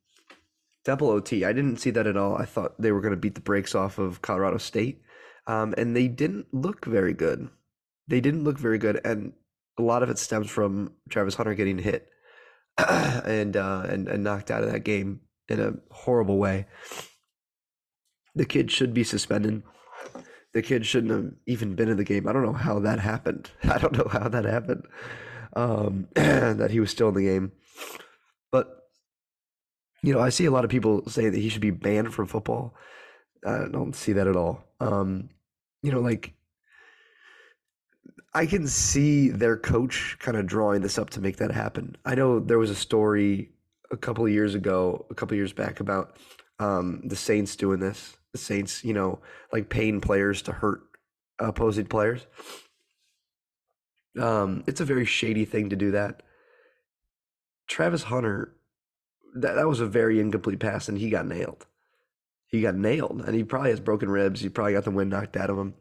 Double 0.85 1.09
OT. 1.09 1.43
I 1.43 1.51
didn't 1.51 1.77
see 1.77 1.89
that 1.89 2.07
at 2.07 2.15
all. 2.15 2.37
I 2.37 2.45
thought 2.45 2.79
they 2.79 2.91
were 2.91 3.01
going 3.01 3.13
to 3.13 3.19
beat 3.19 3.35
the 3.35 3.41
brakes 3.41 3.75
off 3.75 3.97
of 3.97 4.21
Colorado 4.21 4.57
State, 4.57 5.01
um, 5.47 5.73
and 5.77 5.95
they 5.95 6.07
didn't 6.07 6.47
look 6.53 6.85
very 6.85 7.13
good. 7.13 7.49
They 8.07 8.21
didn't 8.21 8.43
look 8.43 8.57
very 8.57 8.77
good, 8.77 9.01
and 9.03 9.33
a 9.77 9.81
lot 9.81 10.03
of 10.03 10.09
it 10.09 10.17
stems 10.17 10.49
from 10.49 10.93
Travis 11.09 11.35
Hunter 11.35 11.53
getting 11.53 11.77
hit 11.77 12.09
and 12.77 13.55
uh, 13.57 13.85
and 13.87 14.07
and 14.07 14.23
knocked 14.23 14.51
out 14.51 14.63
of 14.63 14.71
that 14.71 14.81
game 14.81 15.21
in 15.47 15.59
a 15.59 15.73
horrible 15.91 16.37
way. 16.37 16.67
The 18.35 18.45
kid 18.45 18.71
should 18.71 18.93
be 18.93 19.03
suspended. 19.03 19.63
The 20.53 20.61
kid 20.61 20.85
shouldn't 20.85 21.11
have 21.11 21.33
even 21.47 21.75
been 21.75 21.89
in 21.89 21.97
the 21.97 22.03
game. 22.03 22.27
I 22.27 22.33
don't 22.33 22.45
know 22.45 22.53
how 22.53 22.79
that 22.79 22.99
happened. 22.99 23.49
I 23.63 23.77
don't 23.77 23.97
know 23.97 24.07
how 24.11 24.27
that 24.29 24.45
happened. 24.45 24.85
Um, 25.55 26.07
that 26.15 26.71
he 26.71 26.79
was 26.79 26.91
still 26.91 27.09
in 27.09 27.15
the 27.15 27.23
game, 27.23 27.51
but 28.51 28.85
you 30.03 30.13
know, 30.13 30.19
I 30.19 30.29
see 30.29 30.45
a 30.45 30.51
lot 30.51 30.63
of 30.65 30.69
people 30.69 31.07
say 31.09 31.29
that 31.29 31.39
he 31.39 31.49
should 31.49 31.61
be 31.61 31.71
banned 31.71 32.13
from 32.13 32.27
football. 32.27 32.75
I 33.45 33.67
don't 33.71 33.95
see 33.95 34.13
that 34.13 34.27
at 34.27 34.35
all. 34.35 34.63
Um, 34.79 35.29
you 35.85 35.91
know, 35.91 35.99
like 35.99 36.33
I 38.33 38.47
can 38.47 38.67
see 38.67 39.29
their 39.29 39.55
coach 39.55 40.17
kind 40.19 40.35
of 40.35 40.47
drawing 40.47 40.81
this 40.81 40.97
up 40.97 41.11
to 41.11 41.21
make 41.21 41.37
that 41.37 41.51
happen. 41.51 41.95
I 42.03 42.15
know 42.15 42.39
there 42.39 42.57
was 42.57 42.71
a 42.71 42.75
story 42.75 43.51
a 43.91 43.97
couple 43.97 44.25
of 44.25 44.31
years 44.31 44.55
ago, 44.55 45.05
a 45.11 45.15
couple 45.15 45.37
years 45.37 45.53
back 45.53 45.79
about 45.79 46.17
um, 46.59 47.01
the 47.05 47.15
Saints 47.15 47.55
doing 47.55 47.79
this. 47.79 48.17
The 48.31 48.39
Saints, 48.39 48.83
you 48.83 48.93
know, 48.93 49.19
like 49.53 49.69
paying 49.69 50.01
players 50.01 50.41
to 50.43 50.51
hurt 50.51 50.81
opposing 51.37 51.85
players. 51.85 52.25
Um, 54.19 54.63
it's 54.65 54.81
a 54.81 54.85
very 54.85 55.05
shady 55.05 55.45
thing 55.45 55.69
to 55.69 55.75
do 55.75 55.91
that. 55.91 56.23
Travis 57.67 58.03
Hunter, 58.03 58.55
that, 59.35 59.53
that 59.53 59.67
was 59.67 59.81
a 59.81 59.85
very 59.85 60.19
incomplete 60.19 60.59
pass, 60.59 60.89
and 60.89 60.97
he 60.97 61.09
got 61.11 61.27
nailed. 61.27 61.67
He 62.47 62.61
got 62.61 62.75
nailed, 62.75 63.23
and 63.25 63.35
he 63.35 63.43
probably 63.43 63.71
has 63.71 63.79
broken 63.79 64.09
ribs. 64.09 64.41
He 64.41 64.49
probably 64.49 64.73
got 64.73 64.83
the 64.83 64.91
wind 64.91 65.09
knocked 65.09 65.37
out 65.37 65.49
of 65.49 65.57
him. 65.57 65.73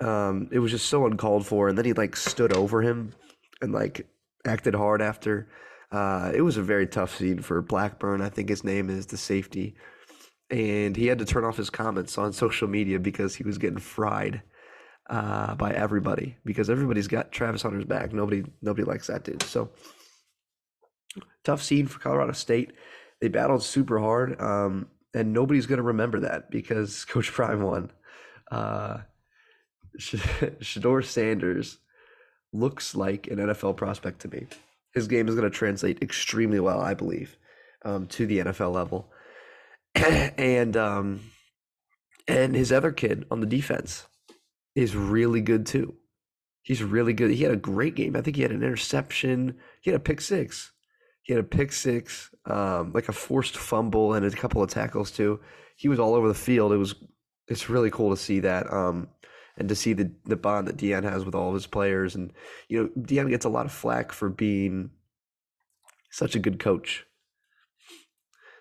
Um, 0.00 0.48
it 0.52 0.58
was 0.60 0.70
just 0.70 0.86
so 0.86 1.06
uncalled 1.06 1.46
for, 1.46 1.68
and 1.68 1.76
then 1.76 1.84
he 1.84 1.92
like 1.92 2.14
stood 2.14 2.52
over 2.52 2.82
him 2.82 3.14
and 3.60 3.72
like 3.72 4.06
acted 4.46 4.74
hard 4.74 5.02
after. 5.02 5.48
Uh, 5.90 6.30
it 6.34 6.42
was 6.42 6.56
a 6.56 6.62
very 6.62 6.86
tough 6.86 7.16
scene 7.16 7.40
for 7.40 7.62
Blackburn. 7.62 8.20
I 8.20 8.28
think 8.28 8.48
his 8.48 8.62
name 8.62 8.90
is 8.90 9.06
the 9.06 9.16
safety, 9.16 9.76
and 10.50 10.96
he 10.96 11.06
had 11.06 11.18
to 11.18 11.24
turn 11.24 11.44
off 11.44 11.56
his 11.56 11.70
comments 11.70 12.18
on 12.18 12.32
social 12.32 12.68
media 12.68 12.98
because 12.98 13.34
he 13.34 13.44
was 13.44 13.58
getting 13.58 13.78
fried 13.78 14.42
uh, 15.08 15.54
by 15.54 15.72
everybody 15.72 16.36
because 16.44 16.68
everybody's 16.70 17.08
got 17.08 17.32
Travis 17.32 17.62
Hunter's 17.62 17.84
back. 17.84 18.12
Nobody 18.12 18.44
nobody 18.62 18.84
likes 18.84 19.06
that 19.06 19.24
dude. 19.24 19.42
So 19.42 19.70
tough 21.44 21.62
scene 21.62 21.86
for 21.86 21.98
Colorado 21.98 22.32
State. 22.32 22.72
They 23.20 23.28
battled 23.28 23.62
super 23.62 23.98
hard, 23.98 24.40
um, 24.40 24.86
and 25.14 25.32
nobody's 25.32 25.66
going 25.66 25.78
to 25.78 25.82
remember 25.82 26.20
that 26.20 26.50
because 26.50 27.04
Coach 27.08 27.32
Prime 27.32 27.62
won. 27.62 27.90
Uh, 28.50 28.98
Shedeur 29.98 31.04
Sanders 31.04 31.78
looks 32.52 32.94
like 32.94 33.26
an 33.26 33.38
NFL 33.38 33.76
prospect 33.76 34.20
to 34.20 34.28
me. 34.28 34.46
His 34.94 35.06
game 35.06 35.28
is 35.28 35.34
going 35.34 35.50
to 35.50 35.56
translate 35.56 36.02
extremely 36.02 36.60
well, 36.60 36.80
I 36.80 36.94
believe, 36.94 37.36
um, 37.84 38.06
to 38.08 38.26
the 38.26 38.38
NFL 38.38 38.72
level. 38.72 39.10
and 39.94 40.76
um, 40.76 41.20
and 42.26 42.54
his 42.54 42.72
other 42.72 42.92
kid 42.92 43.26
on 43.30 43.40
the 43.40 43.46
defense 43.46 44.06
is 44.74 44.94
really 44.94 45.40
good 45.40 45.66
too. 45.66 45.94
He's 46.62 46.82
really 46.82 47.12
good. 47.12 47.30
He 47.30 47.42
had 47.42 47.52
a 47.52 47.56
great 47.56 47.94
game. 47.94 48.14
I 48.14 48.20
think 48.20 48.36
he 48.36 48.42
had 48.42 48.50
an 48.50 48.62
interception. 48.62 49.56
He 49.80 49.90
had 49.90 49.98
a 49.98 50.02
pick 50.02 50.20
six. 50.20 50.72
He 51.28 51.34
had 51.34 51.44
a 51.44 51.46
pick 51.46 51.72
six, 51.72 52.30
um, 52.46 52.92
like 52.94 53.10
a 53.10 53.12
forced 53.12 53.58
fumble 53.58 54.14
and 54.14 54.24
a 54.24 54.30
couple 54.30 54.62
of 54.62 54.70
tackles 54.70 55.10
too. 55.10 55.40
He 55.76 55.86
was 55.86 56.00
all 56.00 56.14
over 56.14 56.26
the 56.26 56.32
field. 56.32 56.72
It 56.72 56.78
was 56.78 56.94
it's 57.48 57.68
really 57.68 57.90
cool 57.90 58.10
to 58.10 58.16
see 58.16 58.40
that. 58.40 58.72
Um, 58.72 59.08
and 59.58 59.68
to 59.68 59.74
see 59.74 59.92
the 59.92 60.10
the 60.24 60.36
bond 60.36 60.68
that 60.68 60.78
Deion 60.78 61.02
has 61.02 61.26
with 61.26 61.34
all 61.34 61.48
of 61.48 61.54
his 61.54 61.66
players. 61.66 62.14
And 62.14 62.32
you 62.68 62.82
know, 62.82 63.02
Deion 63.02 63.28
gets 63.28 63.44
a 63.44 63.50
lot 63.50 63.66
of 63.66 63.72
flack 63.72 64.10
for 64.10 64.30
being 64.30 64.90
such 66.10 66.34
a 66.34 66.38
good 66.38 66.58
coach. 66.58 67.04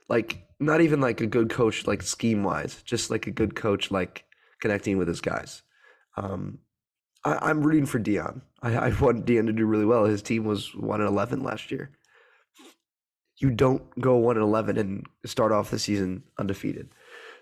Like 0.09 0.45
not 0.59 0.81
even 0.81 0.99
like 0.99 1.21
a 1.21 1.27
good 1.27 1.49
coach 1.49 1.87
like 1.87 2.01
scheme 2.01 2.43
wise, 2.43 2.81
just 2.83 3.09
like 3.09 3.27
a 3.27 3.31
good 3.31 3.55
coach 3.55 3.91
like 3.91 4.25
connecting 4.59 4.97
with 4.97 5.07
his 5.07 5.21
guys. 5.21 5.61
Um, 6.17 6.59
I, 7.23 7.49
am 7.49 7.61
rooting 7.61 7.85
for 7.85 7.99
Deion. 7.99 8.41
I, 8.61 8.75
I 8.75 8.99
want 8.99 9.25
Deion 9.25 9.45
to 9.45 9.53
do 9.53 9.65
really 9.65 9.85
well. 9.85 10.03
His 10.03 10.21
team 10.21 10.43
was 10.43 10.75
one 10.75 10.99
and 10.99 11.09
eleven 11.09 11.43
last 11.43 11.71
year. 11.71 11.91
You 13.37 13.51
don't 13.51 13.83
go 13.99 14.17
one 14.17 14.35
and 14.35 14.43
eleven 14.43 14.77
and 14.77 15.05
start 15.25 15.51
off 15.51 15.69
the 15.69 15.79
season 15.79 16.23
undefeated. 16.39 16.89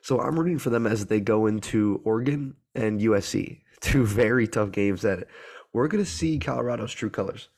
So 0.01 0.19
I'm 0.19 0.37
rooting 0.37 0.59
for 0.59 0.69
them 0.69 0.85
as 0.85 1.07
they 1.07 1.19
go 1.19 1.47
into 1.47 2.01
Oregon 2.03 2.55
and 2.75 3.01
USC, 3.01 3.61
two 3.79 4.05
very 4.05 4.47
tough 4.47 4.71
games 4.71 5.01
that 5.01 5.27
we're 5.73 5.87
going 5.87 6.03
to 6.03 6.09
see 6.09 6.37
Colorado's 6.37 6.93
true 6.93 7.09
colors. 7.09 7.49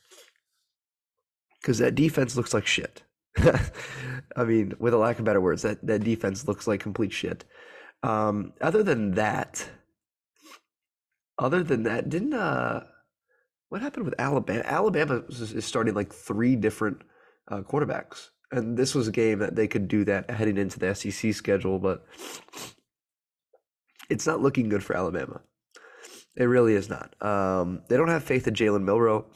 Because 1.60 1.78
that 1.78 1.94
defense 1.94 2.36
looks 2.36 2.54
like 2.54 2.66
shit. 2.66 3.02
I 4.36 4.44
mean, 4.44 4.72
with 4.78 4.94
a 4.94 4.98
lack 4.98 5.18
of 5.18 5.24
better 5.24 5.40
words, 5.40 5.62
that, 5.62 5.84
that 5.86 6.04
defense 6.04 6.48
looks 6.48 6.66
like 6.66 6.80
complete 6.80 7.12
shit. 7.12 7.44
Um, 8.02 8.52
other 8.60 8.82
than 8.82 9.12
that, 9.12 9.68
other 11.38 11.62
than 11.62 11.82
that, 11.84 12.08
didn't 12.08 12.34
uh, 12.34 12.84
what 13.68 13.82
happened 13.82 14.06
with 14.06 14.14
Alabama? 14.18 14.62
Alabama 14.64 15.22
is 15.28 15.64
starting 15.64 15.94
like 15.94 16.12
three 16.12 16.56
different 16.56 17.02
uh, 17.50 17.60
quarterbacks 17.60 18.28
and 18.50 18.76
this 18.76 18.94
was 18.94 19.08
a 19.08 19.12
game 19.12 19.40
that 19.40 19.56
they 19.56 19.68
could 19.68 19.88
do 19.88 20.04
that 20.04 20.30
heading 20.30 20.56
into 20.56 20.78
the 20.78 20.94
SEC 20.94 21.34
schedule, 21.34 21.78
but 21.78 22.06
it's 24.08 24.26
not 24.26 24.40
looking 24.40 24.68
good 24.68 24.82
for 24.82 24.96
Alabama. 24.96 25.42
It 26.36 26.44
really 26.44 26.74
is 26.74 26.88
not. 26.88 27.14
Um, 27.22 27.82
they 27.88 27.96
don't 27.96 28.08
have 28.08 28.24
faith 28.24 28.46
in 28.46 28.54
Jalen 28.54 28.84
Milroe. 28.84 29.26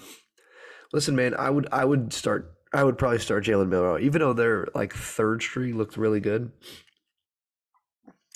Listen, 0.92 1.16
man, 1.16 1.35
I 1.35 1.50
would 1.50 1.69
I 1.73 1.85
would 1.85 2.12
start 2.12 2.54
I 2.73 2.85
would 2.85 2.97
probably 2.97 3.19
start 3.19 3.45
Jalen 3.45 3.69
Milroe, 3.69 3.99
even 3.99 4.21
though 4.21 4.33
their 4.33 4.69
like 4.75 4.95
third 4.95 5.42
string 5.42 5.76
looked 5.76 5.97
really 5.97 6.21
good. 6.21 6.52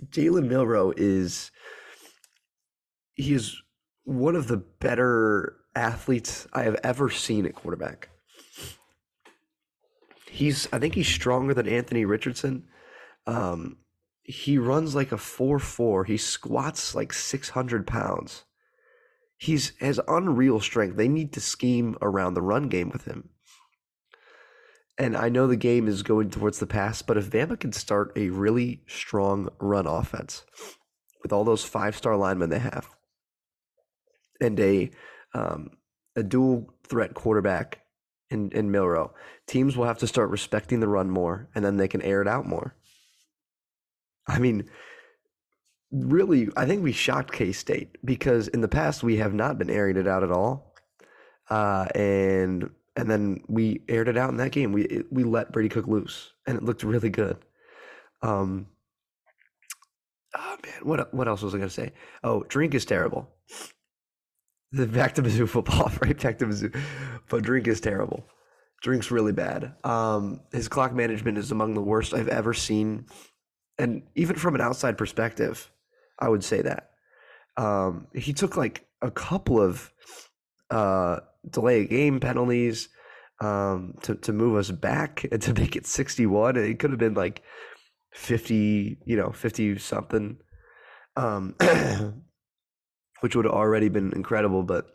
Jalen 0.07 0.49
Milroe 0.49 0.93
is 0.97 1.51
he 3.15 3.33
is 3.33 3.63
one 4.05 4.37
of 4.37 4.49
the 4.49 4.59
better 4.59 5.57
athletes 5.75 6.47
I 6.53 6.65
have 6.65 6.79
ever 6.83 7.09
seen 7.09 7.47
at 7.47 7.55
quarterback. 7.55 8.11
He's 10.37 10.69
I 10.71 10.79
think 10.79 10.95
he's 10.95 11.09
stronger 11.09 11.55
than 11.55 11.67
Anthony 11.67 12.05
Richardson. 12.05 12.65
Um, 13.27 13.79
he 14.23 14.59
runs 14.59 14.95
like 14.95 15.11
a 15.11 15.17
four 15.17 15.59
four. 15.59 16.05
He 16.05 16.19
squats 16.19 16.95
like 16.95 17.15
six 17.15 17.49
hundred 17.51 17.87
pounds. 17.87 18.45
He's 19.39 19.73
has 19.81 19.99
unreal 20.07 20.61
strength. 20.61 20.97
They 20.97 21.09
need 21.09 21.33
to 21.33 21.41
scheme 21.41 21.97
around 22.03 22.35
the 22.35 22.43
run 22.43 22.69
game 22.69 22.91
with 22.91 23.07
him. 23.07 23.31
And 24.99 25.17
I 25.17 25.31
know 25.31 25.47
the 25.47 25.57
game 25.57 25.89
is 25.89 26.03
going 26.03 26.29
towards 26.29 26.59
the 26.59 26.67
pass, 26.67 27.01
but 27.01 27.17
if 27.17 27.31
Bama 27.31 27.59
can 27.59 27.73
start 27.73 28.13
a 28.15 28.29
really 28.29 28.83
strong 28.87 29.49
run 29.59 29.87
offense 29.87 30.45
with 31.23 31.33
all 31.33 31.45
those 31.45 31.65
five 31.65 31.97
star 31.97 32.15
linemen 32.15 32.51
they 32.51 32.59
have, 32.59 32.91
and 34.39 34.61
a 34.61 34.91
um, 35.33 35.71
a 36.15 36.23
dual 36.23 36.75
threat 36.87 37.15
quarterback 37.15 37.86
in, 38.31 38.51
in 38.53 38.71
Milroe. 38.71 39.15
Teams 39.47 39.77
will 39.77 39.87
have 39.87 39.99
to 39.99 40.07
start 40.07 40.31
respecting 40.31 40.81
the 40.81 40.89
run 40.89 41.11
more, 41.11 41.49
and 41.55 41.65
then 41.65 41.77
they 41.77 41.89
can 41.89 42.03
air 42.03 42.23
it 42.23 42.29
out 42.29 42.47
more. 42.47 42.75
I 44.27 44.39
mean, 44.39 44.69
really, 45.93 46.49
I 46.57 46.67
think 46.67 46.83
we 46.83 46.93
shocked 46.93 47.33
K 47.33 47.53
State 47.53 47.97
because 48.05 48.49
in 48.49 48.61
the 48.61 48.69
past 48.69 49.03
we 49.03 49.17
have 49.17 49.35
not 49.35 49.59
been 49.59 49.71
airing 49.71 49.97
it 49.97 50.09
out 50.09 50.25
at 50.25 50.33
all, 50.33 50.75
uh, 51.49 51.87
and 51.95 52.71
and 52.97 53.11
then 53.11 53.43
we 53.49 53.83
aired 53.89 54.09
it 54.09 54.17
out 54.17 54.31
in 54.31 54.39
that 54.39 54.53
game. 54.53 54.73
We 54.73 54.85
it, 54.85 55.13
we 55.13 55.23
let 55.25 55.53
Brady 55.53 55.69
Cook 55.69 55.87
loose, 55.87 56.33
and 56.47 56.57
it 56.57 56.65
looked 56.65 56.83
really 56.83 57.11
good. 57.11 57.39
Um, 58.23 58.67
oh 60.35 60.57
man, 60.65 60.81
what 60.83 61.15
what 61.15 61.29
else 61.29 61.43
was 61.43 61.55
I 61.55 61.59
gonna 61.59 61.71
say? 61.71 61.93
Oh, 62.25 62.43
drink 62.49 62.75
is 62.75 62.85
terrible. 62.85 63.31
The 64.73 64.87
back 64.87 65.15
to 65.15 65.23
Mizzou 65.23 65.49
football, 65.49 65.91
right 66.03 66.21
back 66.21 66.39
to 66.39 66.47
Mizzou. 66.47 66.77
But 67.29 67.43
drink 67.43 67.67
is 67.69 67.81
terrible. 67.81 68.27
Drink's 68.83 69.11
really 69.11 69.33
bad. 69.33 69.75
Um, 69.85 70.41
his 70.53 70.69
clock 70.69 70.93
management 70.93 71.39
is 71.39 71.51
among 71.51 71.75
the 71.75 71.83
worst 71.83 72.13
I've 72.13 72.29
ever 72.29 72.53
seen, 72.53 73.07
and 73.79 74.03
even 74.15 74.37
from 74.37 74.55
an 74.55 74.61
outside 74.61 74.99
perspective, 74.99 75.71
I 76.19 76.29
would 76.29 76.45
say 76.45 76.63
that. 76.63 76.91
Um, 77.57 78.09
he 78.15 78.33
took 78.33 78.57
like 78.57 78.87
a 79.01 79.11
couple 79.11 79.61
of 79.61 79.91
uh, 80.71 81.21
delay 81.49 81.87
game 81.87 82.21
penalties 82.21 82.89
um, 83.41 83.95
to 84.03 84.15
to 84.17 84.33
move 84.33 84.57
us 84.57 84.71
back 84.71 85.27
and 85.33 85.41
to 85.43 85.55
make 85.55 85.77
it 85.77 85.87
sixty 85.87 86.27
one. 86.27 86.57
It 86.57 86.79
could 86.79 86.91
have 86.91 87.01
been 87.01 87.15
like 87.15 87.43
fifty, 88.13 88.99
you 89.07 89.17
know, 89.17 89.31
fifty 89.31 89.79
something. 89.79 90.39
Um, 91.17 91.55
which 93.27 93.35
would 93.35 93.45
have 93.45 93.55
already 93.55 93.89
been 93.89 94.13
incredible. 94.13 94.63
But 94.63 94.95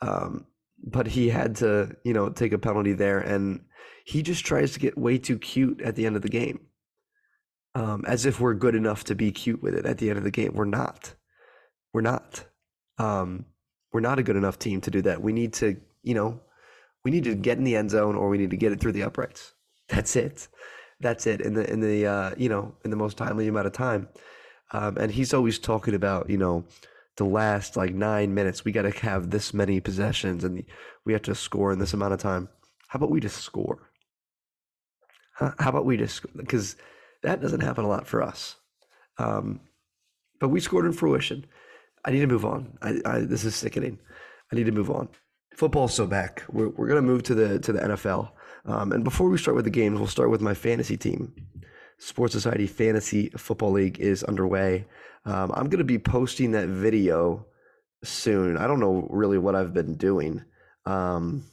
um, 0.00 0.46
but 0.82 1.06
he 1.06 1.28
had 1.28 1.56
to, 1.56 1.94
you 2.02 2.14
know, 2.14 2.30
take 2.30 2.54
a 2.54 2.58
penalty 2.58 2.94
there, 2.94 3.18
and 3.18 3.60
he 4.06 4.22
just 4.22 4.46
tries 4.46 4.72
to 4.72 4.80
get 4.80 4.96
way 4.96 5.18
too 5.18 5.38
cute 5.38 5.82
at 5.82 5.94
the 5.94 6.06
end 6.06 6.16
of 6.16 6.22
the 6.22 6.30
game, 6.30 6.60
um, 7.74 8.06
as 8.08 8.24
if 8.24 8.40
we're 8.40 8.54
good 8.54 8.74
enough 8.74 9.04
to 9.04 9.14
be 9.14 9.30
cute 9.30 9.62
with 9.62 9.74
it 9.74 9.84
at 9.84 9.98
the 9.98 10.08
end 10.08 10.16
of 10.16 10.24
the 10.24 10.30
game. 10.30 10.52
We're 10.54 10.64
not. 10.64 11.12
We're 11.92 12.00
not. 12.00 12.46
Um, 12.96 13.44
we're 13.92 14.00
not 14.00 14.18
a 14.18 14.22
good 14.22 14.36
enough 14.36 14.58
team 14.58 14.80
to 14.80 14.90
do 14.90 15.02
that. 15.02 15.20
We 15.20 15.34
need 15.34 15.52
to, 15.54 15.76
you 16.02 16.14
know, 16.14 16.40
we 17.04 17.10
need 17.10 17.24
to 17.24 17.34
get 17.34 17.58
in 17.58 17.64
the 17.64 17.76
end 17.76 17.90
zone 17.90 18.16
or 18.16 18.30
we 18.30 18.38
need 18.38 18.50
to 18.50 18.56
get 18.56 18.72
it 18.72 18.80
through 18.80 18.92
the 18.92 19.02
uprights. 19.02 19.52
That's 19.90 20.16
it. 20.16 20.48
That's 21.00 21.26
it. 21.26 21.42
In 21.42 21.52
the 21.52 21.70
in 21.70 21.80
the 21.80 22.06
uh, 22.06 22.30
you 22.38 22.48
know 22.48 22.74
in 22.82 22.90
the 22.90 22.96
most 22.96 23.18
timely 23.18 23.46
amount 23.46 23.66
of 23.66 23.74
time. 23.74 24.08
Um, 24.72 24.96
and 24.96 25.12
he's 25.12 25.34
always 25.34 25.58
talking 25.58 25.94
about 25.94 26.30
you 26.30 26.38
know 26.38 26.64
the 27.18 27.24
last 27.24 27.76
like 27.76 27.92
nine 27.92 28.34
minutes. 28.34 28.64
We 28.64 28.72
got 28.72 28.82
to 28.82 28.90
have 29.00 29.30
this 29.30 29.52
many 29.52 29.80
possessions 29.80 30.44
and 30.44 30.64
we 31.04 31.12
have 31.12 31.22
to 31.22 31.34
score 31.34 31.72
in 31.72 31.78
this 31.78 31.92
amount 31.92 32.14
of 32.14 32.20
time. 32.20 32.48
How 32.88 32.96
about 32.96 33.10
we 33.10 33.20
just 33.20 33.42
score? 33.42 33.90
How 35.34 35.54
about 35.58 35.84
we 35.84 35.96
just 35.96 36.24
because 36.36 36.74
that 37.22 37.40
doesn't 37.40 37.60
happen 37.60 37.84
a 37.84 37.88
lot 37.88 38.06
for 38.06 38.22
us. 38.22 38.56
Um, 39.18 39.60
but 40.40 40.48
we 40.48 40.60
scored 40.60 40.86
in 40.86 40.92
fruition. 40.92 41.46
I 42.04 42.10
need 42.12 42.20
to 42.20 42.26
move 42.26 42.44
on. 42.44 42.78
I, 42.80 43.00
I, 43.04 43.18
this 43.20 43.44
is 43.44 43.54
sickening. 43.54 43.98
I 44.52 44.56
need 44.56 44.66
to 44.66 44.72
move 44.72 44.90
on. 44.90 45.08
Football's 45.54 45.94
so 45.94 46.06
back. 46.06 46.44
We're, 46.48 46.68
we're 46.68 46.88
gonna 46.88 47.02
move 47.02 47.24
to 47.24 47.34
the 47.34 47.58
to 47.58 47.72
the 47.72 47.80
NFL. 47.80 48.30
Um, 48.64 48.92
and 48.92 49.02
before 49.02 49.28
we 49.28 49.38
start 49.38 49.56
with 49.56 49.64
the 49.64 49.70
games, 49.70 49.98
we'll 49.98 50.08
start 50.08 50.30
with 50.30 50.40
my 50.40 50.54
fantasy 50.54 50.96
team. 50.96 51.34
Sports 51.98 52.32
Society 52.32 52.66
Fantasy 52.66 53.30
Football 53.30 53.72
League 53.72 53.98
is 53.98 54.22
underway. 54.24 54.86
Um, 55.24 55.52
I'm 55.54 55.68
gonna 55.68 55.84
be 55.84 55.98
posting 55.98 56.52
that 56.52 56.68
video 56.68 57.46
soon. 58.04 58.56
I 58.56 58.66
don't 58.66 58.80
know 58.80 59.06
really 59.10 59.38
what 59.38 59.54
I've 59.54 59.74
been 59.74 59.96
doing. 59.96 60.44
Um, 60.86 61.44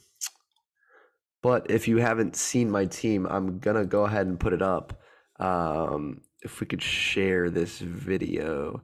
but 1.42 1.70
if 1.70 1.88
you 1.88 1.98
haven't 1.98 2.36
seen 2.36 2.70
my 2.70 2.86
team, 2.86 3.26
I'm 3.26 3.58
gonna 3.58 3.84
go 3.84 4.04
ahead 4.04 4.26
and 4.26 4.40
put 4.40 4.52
it 4.52 4.62
up. 4.62 5.00
Um, 5.38 6.22
if 6.42 6.60
we 6.60 6.66
could 6.66 6.82
share 6.82 7.50
this 7.50 7.78
video 7.80 8.82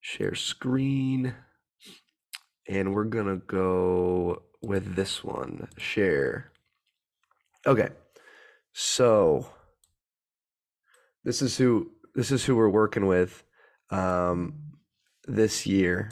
share 0.00 0.34
screen 0.34 1.34
and 2.68 2.94
we're 2.94 3.04
gonna 3.04 3.36
go 3.36 4.42
with 4.62 4.94
this 4.94 5.24
one 5.24 5.68
share 5.76 6.52
okay 7.66 7.88
so 8.72 9.48
this 11.24 11.42
is 11.42 11.56
who 11.56 11.90
this 12.14 12.30
is 12.30 12.44
who 12.44 12.56
we're 12.56 12.68
working 12.68 13.06
with 13.06 13.42
um 13.90 14.54
this 15.26 15.66
year. 15.66 16.10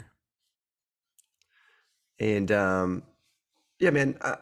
And 2.19 2.51
um 2.51 3.03
yeah 3.79 3.91
man 3.91 4.17
I, 4.21 4.37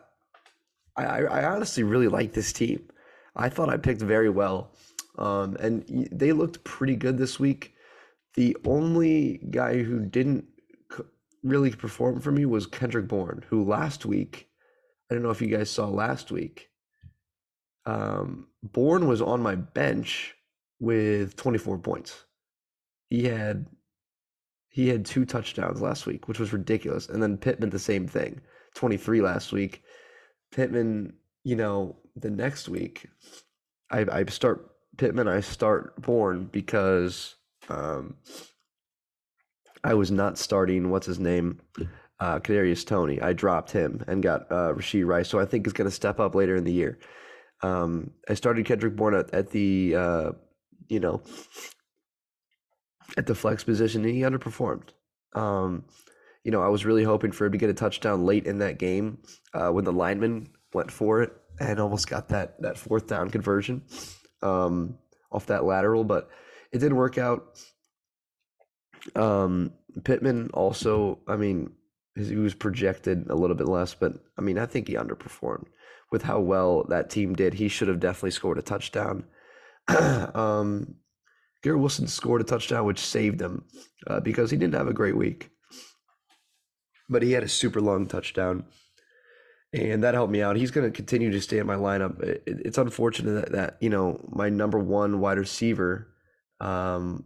I 0.97 1.23
i 1.23 1.43
honestly 1.45 1.83
really 1.83 2.07
like 2.07 2.33
this 2.33 2.53
team. 2.53 2.87
I 3.35 3.49
thought 3.49 3.69
i 3.69 3.77
picked 3.77 4.01
very 4.01 4.29
well. 4.29 4.71
Um 5.17 5.55
and 5.59 6.09
they 6.11 6.31
looked 6.31 6.63
pretty 6.63 6.95
good 6.95 7.17
this 7.17 7.39
week. 7.39 7.73
The 8.35 8.57
only 8.65 9.39
guy 9.49 9.81
who 9.83 10.05
didn't 10.05 10.45
really 11.45 11.71
perform 11.71 12.19
for 12.19 12.31
me 12.31 12.45
was 12.45 12.65
Kendrick 12.65 13.07
Bourne, 13.07 13.45
who 13.49 13.63
last 13.63 14.05
week, 14.05 14.49
I 15.09 15.13
don't 15.13 15.23
know 15.23 15.29
if 15.29 15.41
you 15.41 15.47
guys 15.47 15.69
saw 15.69 15.87
last 15.87 16.31
week, 16.31 16.69
um, 17.85 18.47
Bourne 18.63 19.07
was 19.07 19.21
on 19.21 19.41
my 19.41 19.53
bench 19.55 20.34
with 20.79 21.35
24 21.35 21.79
points. 21.79 22.25
He 23.09 23.25
had 23.25 23.65
he 24.75 24.89
had 24.89 25.05
two 25.05 25.23
touchdowns 25.23 25.81
last 25.81 26.05
week, 26.05 26.27
which 26.27 26.37
was 26.37 26.51
ridiculous. 26.51 27.07
And 27.07 27.23
then 27.23 27.37
Pittman 27.37 27.69
the 27.69 27.79
same 27.79 28.09
thing, 28.09 28.41
23 28.75 29.21
last 29.21 29.53
week. 29.53 29.83
Pittman, 30.51 31.13
you 31.45 31.55
know, 31.55 31.95
the 32.17 32.29
next 32.29 32.67
week, 32.67 33.07
I, 33.89 34.05
I 34.11 34.25
start 34.25 34.69
Pittman, 34.97 35.29
I 35.29 35.39
start 35.39 36.01
Bourne 36.01 36.49
because 36.51 37.35
um, 37.69 38.15
I 39.85 39.93
was 39.93 40.11
not 40.11 40.37
starting 40.37 40.89
what's 40.89 41.07
his 41.07 41.19
name, 41.19 41.61
uh, 42.19 42.39
Kadarius 42.39 42.85
Toney. 42.85 43.21
I 43.21 43.31
dropped 43.31 43.71
him 43.71 44.03
and 44.07 44.21
got 44.21 44.51
uh, 44.51 44.73
Rashee 44.73 45.05
Rice, 45.05 45.29
so 45.29 45.39
I 45.39 45.45
think 45.45 45.65
he's 45.65 45.73
going 45.73 45.89
to 45.89 45.95
step 45.95 46.19
up 46.19 46.35
later 46.35 46.57
in 46.57 46.65
the 46.65 46.73
year. 46.73 46.99
Um, 47.61 48.11
I 48.29 48.33
started 48.33 48.65
Kendrick 48.65 48.97
Bourne 48.97 49.15
at, 49.15 49.33
at 49.33 49.51
the 49.51 49.95
uh, 49.95 50.31
you 50.87 50.99
know 50.99 51.21
at 53.17 53.27
the 53.27 53.35
flex 53.35 53.63
position, 53.63 54.03
and 54.03 54.13
he 54.13 54.21
underperformed. 54.21 54.89
Um, 55.33 55.85
you 56.43 56.51
know, 56.51 56.61
I 56.61 56.67
was 56.67 56.85
really 56.85 57.03
hoping 57.03 57.31
for 57.31 57.45
him 57.45 57.51
to 57.53 57.57
get 57.57 57.69
a 57.69 57.73
touchdown 57.73 58.25
late 58.25 58.45
in 58.45 58.59
that 58.59 58.77
game 58.77 59.19
uh, 59.53 59.69
when 59.69 59.83
the 59.83 59.91
lineman 59.91 60.47
went 60.73 60.91
for 60.91 61.21
it 61.21 61.33
and 61.59 61.79
almost 61.79 62.09
got 62.09 62.29
that 62.29 62.61
that 62.61 62.77
fourth 62.77 63.07
down 63.07 63.29
conversion 63.29 63.81
um, 64.41 64.97
off 65.31 65.47
that 65.47 65.63
lateral, 65.63 66.03
but 66.03 66.29
it 66.71 66.79
didn't 66.79 66.97
work 66.97 67.17
out. 67.17 67.59
Um, 69.15 69.73
Pittman 70.03 70.49
also, 70.53 71.19
I 71.27 71.35
mean, 71.35 71.71
he 72.15 72.35
was 72.35 72.53
projected 72.53 73.27
a 73.29 73.35
little 73.35 73.55
bit 73.55 73.67
less, 73.67 73.93
but 73.93 74.13
I 74.37 74.41
mean, 74.41 74.57
I 74.57 74.65
think 74.65 74.87
he 74.87 74.95
underperformed 74.95 75.65
with 76.11 76.23
how 76.23 76.39
well 76.39 76.85
that 76.89 77.09
team 77.09 77.33
did. 77.33 77.55
He 77.55 77.67
should 77.67 77.87
have 77.87 77.99
definitely 77.99 78.31
scored 78.31 78.57
a 78.57 78.61
touchdown. 78.61 79.25
um, 80.35 80.95
Garrett 81.61 81.79
Wilson 81.79 82.07
scored 82.07 82.41
a 82.41 82.45
touchdown, 82.45 82.85
which 82.85 82.99
saved 82.99 83.41
him 83.41 83.65
uh, 84.07 84.19
because 84.19 84.51
he 84.51 84.57
didn't 84.57 84.75
have 84.75 84.87
a 84.87 84.93
great 84.93 85.17
week, 85.17 85.49
but 87.09 87.23
he 87.23 87.31
had 87.31 87.43
a 87.43 87.49
super 87.49 87.81
long 87.81 88.05
touchdown, 88.05 88.65
and 89.73 90.03
that 90.03 90.13
helped 90.13 90.31
me 90.31 90.41
out. 90.41 90.55
He's 90.55 90.71
going 90.71 90.89
to 90.89 90.95
continue 90.95 91.31
to 91.31 91.41
stay 91.41 91.59
in 91.59 91.67
my 91.67 91.75
lineup. 91.75 92.21
It, 92.21 92.43
it's 92.45 92.77
unfortunate 92.77 93.33
that, 93.33 93.51
that 93.51 93.77
you 93.81 93.89
know 93.89 94.19
my 94.29 94.49
number 94.49 94.79
one 94.79 95.19
wide 95.19 95.37
receiver 95.37 96.07
um, 96.59 97.25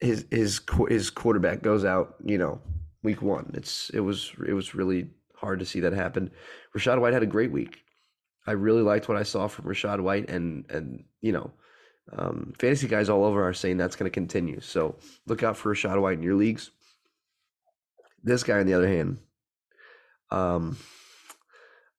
his 0.00 0.26
his 0.30 0.60
his 0.88 1.10
quarterback 1.10 1.62
goes 1.62 1.84
out, 1.84 2.16
you 2.24 2.38
know, 2.38 2.60
week 3.02 3.22
one. 3.22 3.50
It's 3.54 3.90
it 3.90 4.00
was 4.00 4.32
it 4.46 4.52
was 4.52 4.74
really 4.74 5.10
hard 5.34 5.58
to 5.60 5.66
see 5.66 5.80
that 5.80 5.92
happen. 5.92 6.30
Rachaad 6.76 7.00
White 7.00 7.12
had 7.12 7.22
a 7.22 7.26
great 7.26 7.52
week. 7.52 7.80
I 8.48 8.52
really 8.52 8.80
liked 8.80 9.08
what 9.08 9.18
I 9.18 9.24
saw 9.24 9.46
from 9.46 9.66
Rachaad 9.66 10.00
White, 10.00 10.30
and 10.30 10.64
and 10.70 11.04
you 11.20 11.32
know, 11.32 11.50
um, 12.12 12.54
fantasy 12.58 12.88
guys 12.88 13.10
all 13.10 13.24
over 13.24 13.46
are 13.46 13.52
saying 13.52 13.76
that's 13.76 13.94
going 13.94 14.10
to 14.10 14.14
continue. 14.14 14.60
So 14.60 14.96
look 15.26 15.42
out 15.42 15.56
for 15.56 15.74
Rachaad 15.74 16.00
White 16.00 16.16
in 16.16 16.22
your 16.22 16.34
leagues. 16.34 16.70
This 18.24 18.42
guy, 18.42 18.58
on 18.58 18.66
the 18.66 18.72
other 18.72 18.88
hand, 18.88 19.18
um, 20.30 20.78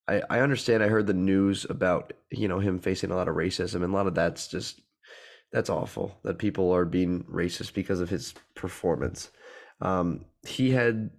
I 0.08 0.24
I 0.28 0.40
understand. 0.40 0.82
I 0.82 0.88
heard 0.88 1.06
the 1.06 1.14
news 1.14 1.68
about 1.70 2.14
you 2.32 2.48
know 2.48 2.60
him 2.60 2.80
facing 2.80 3.12
a 3.12 3.16
lot 3.16 3.28
of 3.28 3.36
racism, 3.36 3.84
and 3.84 3.94
a 3.94 3.96
lot 3.96 4.08
of 4.08 4.16
that's 4.16 4.48
just 4.48 4.82
that's 5.52 5.70
awful 5.70 6.18
that 6.24 6.40
people 6.40 6.72
are 6.72 6.86
being 6.86 7.24
racist 7.26 7.74
because 7.76 8.00
of 8.00 8.10
his 8.10 8.34
performance. 8.56 9.30
Um, 9.82 10.26
he 10.48 10.72
had 10.72 11.12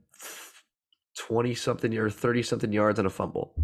20 1.18 1.54
something 1.54 1.96
or 1.96 2.10
30 2.10 2.42
something 2.42 2.72
yards 2.72 2.98
on 2.98 3.06
a 3.06 3.10
fumble. 3.10 3.54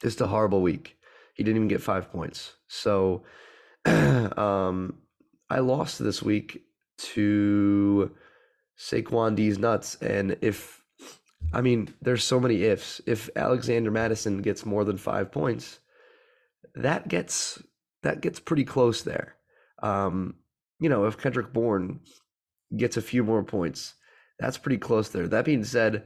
Just 0.00 0.20
a 0.20 0.26
horrible 0.26 0.62
week. 0.62 0.96
He 1.34 1.42
didn't 1.44 1.56
even 1.56 1.68
get 1.68 1.82
five 1.82 2.10
points. 2.10 2.54
So 2.66 3.22
um, 3.84 4.98
I 5.50 5.60
lost 5.60 5.98
this 5.98 6.22
week 6.22 6.62
to 6.98 8.14
Saquon 8.78 9.34
D's 9.34 9.58
nuts. 9.58 9.96
And 10.00 10.36
if, 10.40 10.82
I 11.52 11.60
mean, 11.60 11.94
there's 12.02 12.24
so 12.24 12.40
many 12.40 12.62
ifs. 12.64 13.00
If 13.06 13.30
Alexander 13.36 13.90
Mattison 13.90 14.42
gets 14.42 14.66
more 14.66 14.84
than 14.84 14.96
five 14.96 15.30
points, 15.32 15.78
that 16.74 17.08
gets 17.08 17.62
that 18.02 18.20
gets 18.20 18.38
pretty 18.40 18.64
close 18.64 19.02
there. 19.02 19.36
Um, 19.82 20.36
you 20.80 20.88
know, 20.88 21.06
if 21.06 21.18
Kendrick 21.18 21.52
Bourne 21.52 22.00
gets 22.76 22.96
a 22.96 23.02
few 23.02 23.24
more 23.24 23.42
points, 23.42 23.94
that's 24.38 24.58
pretty 24.58 24.78
close 24.78 25.08
there. 25.08 25.26
That 25.26 25.44
being 25.44 25.64
said, 25.64 26.04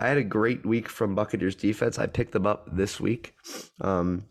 I 0.00 0.08
had 0.08 0.16
a 0.16 0.24
great 0.24 0.64
week 0.64 0.88
from 0.88 1.14
Buccaneers 1.14 1.54
defense. 1.54 1.98
I 1.98 2.06
picked 2.06 2.32
them 2.32 2.46
up 2.46 2.66
this 2.74 2.98
week, 2.98 3.34
um, 3.82 4.24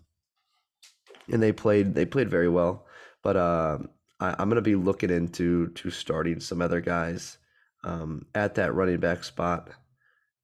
and 1.32 1.44
they 1.44 1.52
played 1.52 1.94
they 1.94 2.06
played 2.06 2.28
very 2.28 2.50
well. 2.50 2.88
But 3.22 3.38
uh, 3.38 3.78
I, 4.20 4.42
am 4.42 4.50
going 4.50 4.56
to 4.56 4.62
be 4.62 4.76
looking 4.76 5.12
into 5.12 5.68
to 5.68 5.92
starting 5.92 6.40
some 6.40 6.60
other 6.62 6.82
guys 6.82 7.38
um, 7.84 8.26
at 8.34 8.56
that 8.56 8.74
running 8.74 9.00
back 9.00 9.24
spot. 9.24 9.70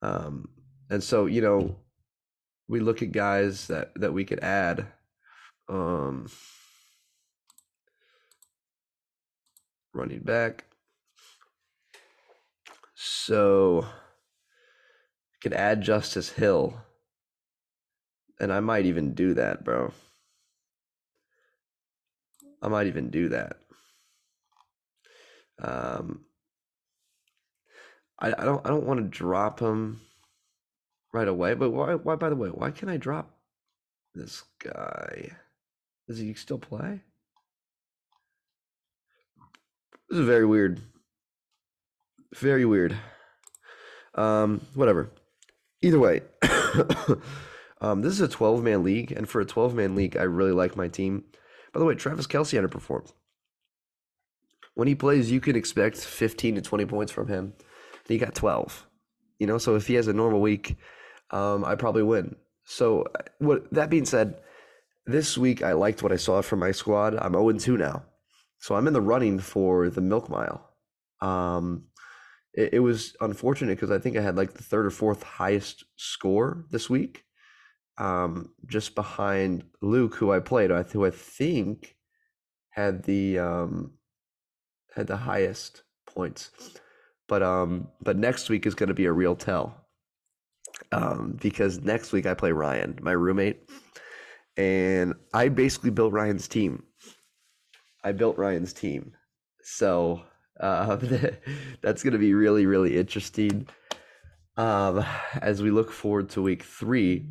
Um, 0.00 0.48
and 0.90 1.02
so 1.02 1.26
you 1.26 1.40
know, 1.40 1.74
we 2.68 2.78
look 2.78 3.02
at 3.02 3.10
guys 3.10 3.66
that 3.66 3.92
that 3.96 4.12
we 4.12 4.24
could 4.24 4.40
add. 4.40 4.86
Um, 5.68 6.28
running 9.92 10.20
back. 10.20 10.66
So 12.94 13.86
could 15.46 15.56
add 15.56 15.80
Justice 15.80 16.30
Hill. 16.30 16.74
And 18.40 18.52
I 18.52 18.58
might 18.58 18.84
even 18.84 19.14
do 19.14 19.34
that, 19.34 19.64
bro. 19.64 19.92
I 22.60 22.66
might 22.66 22.88
even 22.88 23.10
do 23.10 23.28
that. 23.28 23.56
Um 25.62 26.24
I, 28.18 28.32
I 28.36 28.44
don't 28.44 28.66
I 28.66 28.70
don't 28.70 28.86
want 28.86 28.98
to 28.98 29.18
drop 29.18 29.60
him 29.60 30.00
right 31.12 31.28
away. 31.28 31.54
But 31.54 31.70
why? 31.70 31.94
Why? 31.94 32.16
By 32.16 32.28
the 32.28 32.34
way, 32.34 32.48
why 32.48 32.72
can't 32.72 32.90
I 32.90 32.96
drop 32.96 33.30
this 34.16 34.42
guy? 34.58 35.30
Does 36.08 36.18
he 36.18 36.34
still 36.34 36.58
play? 36.58 37.02
This 40.10 40.18
is 40.18 40.26
very 40.26 40.44
weird. 40.44 40.80
Very 42.34 42.64
weird. 42.64 42.96
Um, 44.16 44.60
whatever. 44.74 45.08
Either 45.82 45.98
way, 45.98 46.22
um, 47.80 48.02
this 48.02 48.12
is 48.12 48.20
a 48.20 48.28
12 48.28 48.62
man 48.62 48.82
league, 48.82 49.12
and 49.12 49.28
for 49.28 49.40
a 49.40 49.46
12 49.46 49.74
man 49.74 49.94
league, 49.94 50.16
I 50.16 50.22
really 50.22 50.52
like 50.52 50.76
my 50.76 50.88
team. 50.88 51.24
By 51.72 51.80
the 51.80 51.86
way, 51.86 51.94
Travis 51.94 52.26
Kelce 52.26 52.60
underperformed. 52.60 53.12
When 54.74 54.88
he 54.88 54.94
plays, 54.94 55.30
you 55.30 55.40
can 55.40 55.56
expect 55.56 55.96
15 55.96 56.56
to 56.56 56.62
20 56.62 56.86
points 56.86 57.12
from 57.12 57.28
him. 57.28 57.54
He 58.06 58.18
got 58.18 58.34
12. 58.34 58.86
You 59.38 59.46
know, 59.46 59.58
so 59.58 59.74
if 59.74 59.86
he 59.86 59.94
has 59.94 60.08
a 60.08 60.12
normal 60.12 60.40
week, 60.40 60.76
um, 61.30 61.64
I 61.64 61.74
probably 61.74 62.02
win. 62.02 62.36
So, 62.64 63.04
what 63.38 63.72
that 63.72 63.90
being 63.90 64.04
said, 64.04 64.38
this 65.06 65.38
week 65.38 65.62
I 65.62 65.72
liked 65.72 66.02
what 66.02 66.12
I 66.12 66.16
saw 66.16 66.42
from 66.42 66.58
my 66.58 66.72
squad. 66.72 67.16
I'm 67.16 67.32
0 67.32 67.52
2 67.52 67.76
now. 67.76 68.04
So 68.58 68.74
I'm 68.74 68.86
in 68.86 68.92
the 68.92 69.00
running 69.00 69.38
for 69.38 69.90
the 69.90 70.00
milk 70.00 70.28
mile. 70.28 70.68
Um, 71.20 71.84
it, 72.56 72.74
it 72.74 72.78
was 72.80 73.14
unfortunate 73.20 73.76
because 73.76 73.90
I 73.90 73.98
think 73.98 74.16
I 74.16 74.22
had 74.22 74.36
like 74.36 74.54
the 74.54 74.62
third 74.62 74.86
or 74.86 74.90
fourth 74.90 75.22
highest 75.22 75.84
score 75.96 76.64
this 76.70 76.90
week, 76.90 77.24
um, 77.98 78.50
just 78.66 78.94
behind 78.94 79.64
Luke, 79.82 80.14
who 80.16 80.32
I 80.32 80.40
played, 80.40 80.70
who 80.70 81.04
I 81.04 81.10
think 81.10 81.94
had 82.70 83.04
the 83.04 83.38
um, 83.38 83.92
had 84.94 85.06
the 85.06 85.16
highest 85.16 85.82
points. 86.06 86.50
But 87.28 87.42
um, 87.42 87.88
but 88.00 88.16
next 88.16 88.48
week 88.48 88.66
is 88.66 88.74
going 88.74 88.88
to 88.88 88.94
be 88.94 89.06
a 89.06 89.12
real 89.12 89.36
tell. 89.36 89.82
Um, 90.92 91.38
because 91.40 91.80
next 91.80 92.12
week 92.12 92.26
I 92.26 92.34
play 92.34 92.52
Ryan, 92.52 92.98
my 93.00 93.12
roommate, 93.12 93.70
and 94.58 95.14
I 95.32 95.48
basically 95.48 95.90
built 95.90 96.12
Ryan's 96.12 96.48
team. 96.48 96.82
I 98.04 98.12
built 98.12 98.36
Ryan's 98.36 98.74
team, 98.74 99.12
so 99.62 100.22
uh, 100.60 100.96
that's 101.82 102.02
going 102.02 102.12
to 102.12 102.18
be 102.18 102.34
really 102.34 102.66
really 102.66 102.96
interesting. 102.96 103.68
Um, 104.56 105.04
as 105.42 105.62
we 105.62 105.70
look 105.70 105.92
forward 105.92 106.30
to 106.30 106.42
week 106.42 106.62
three, 106.62 107.28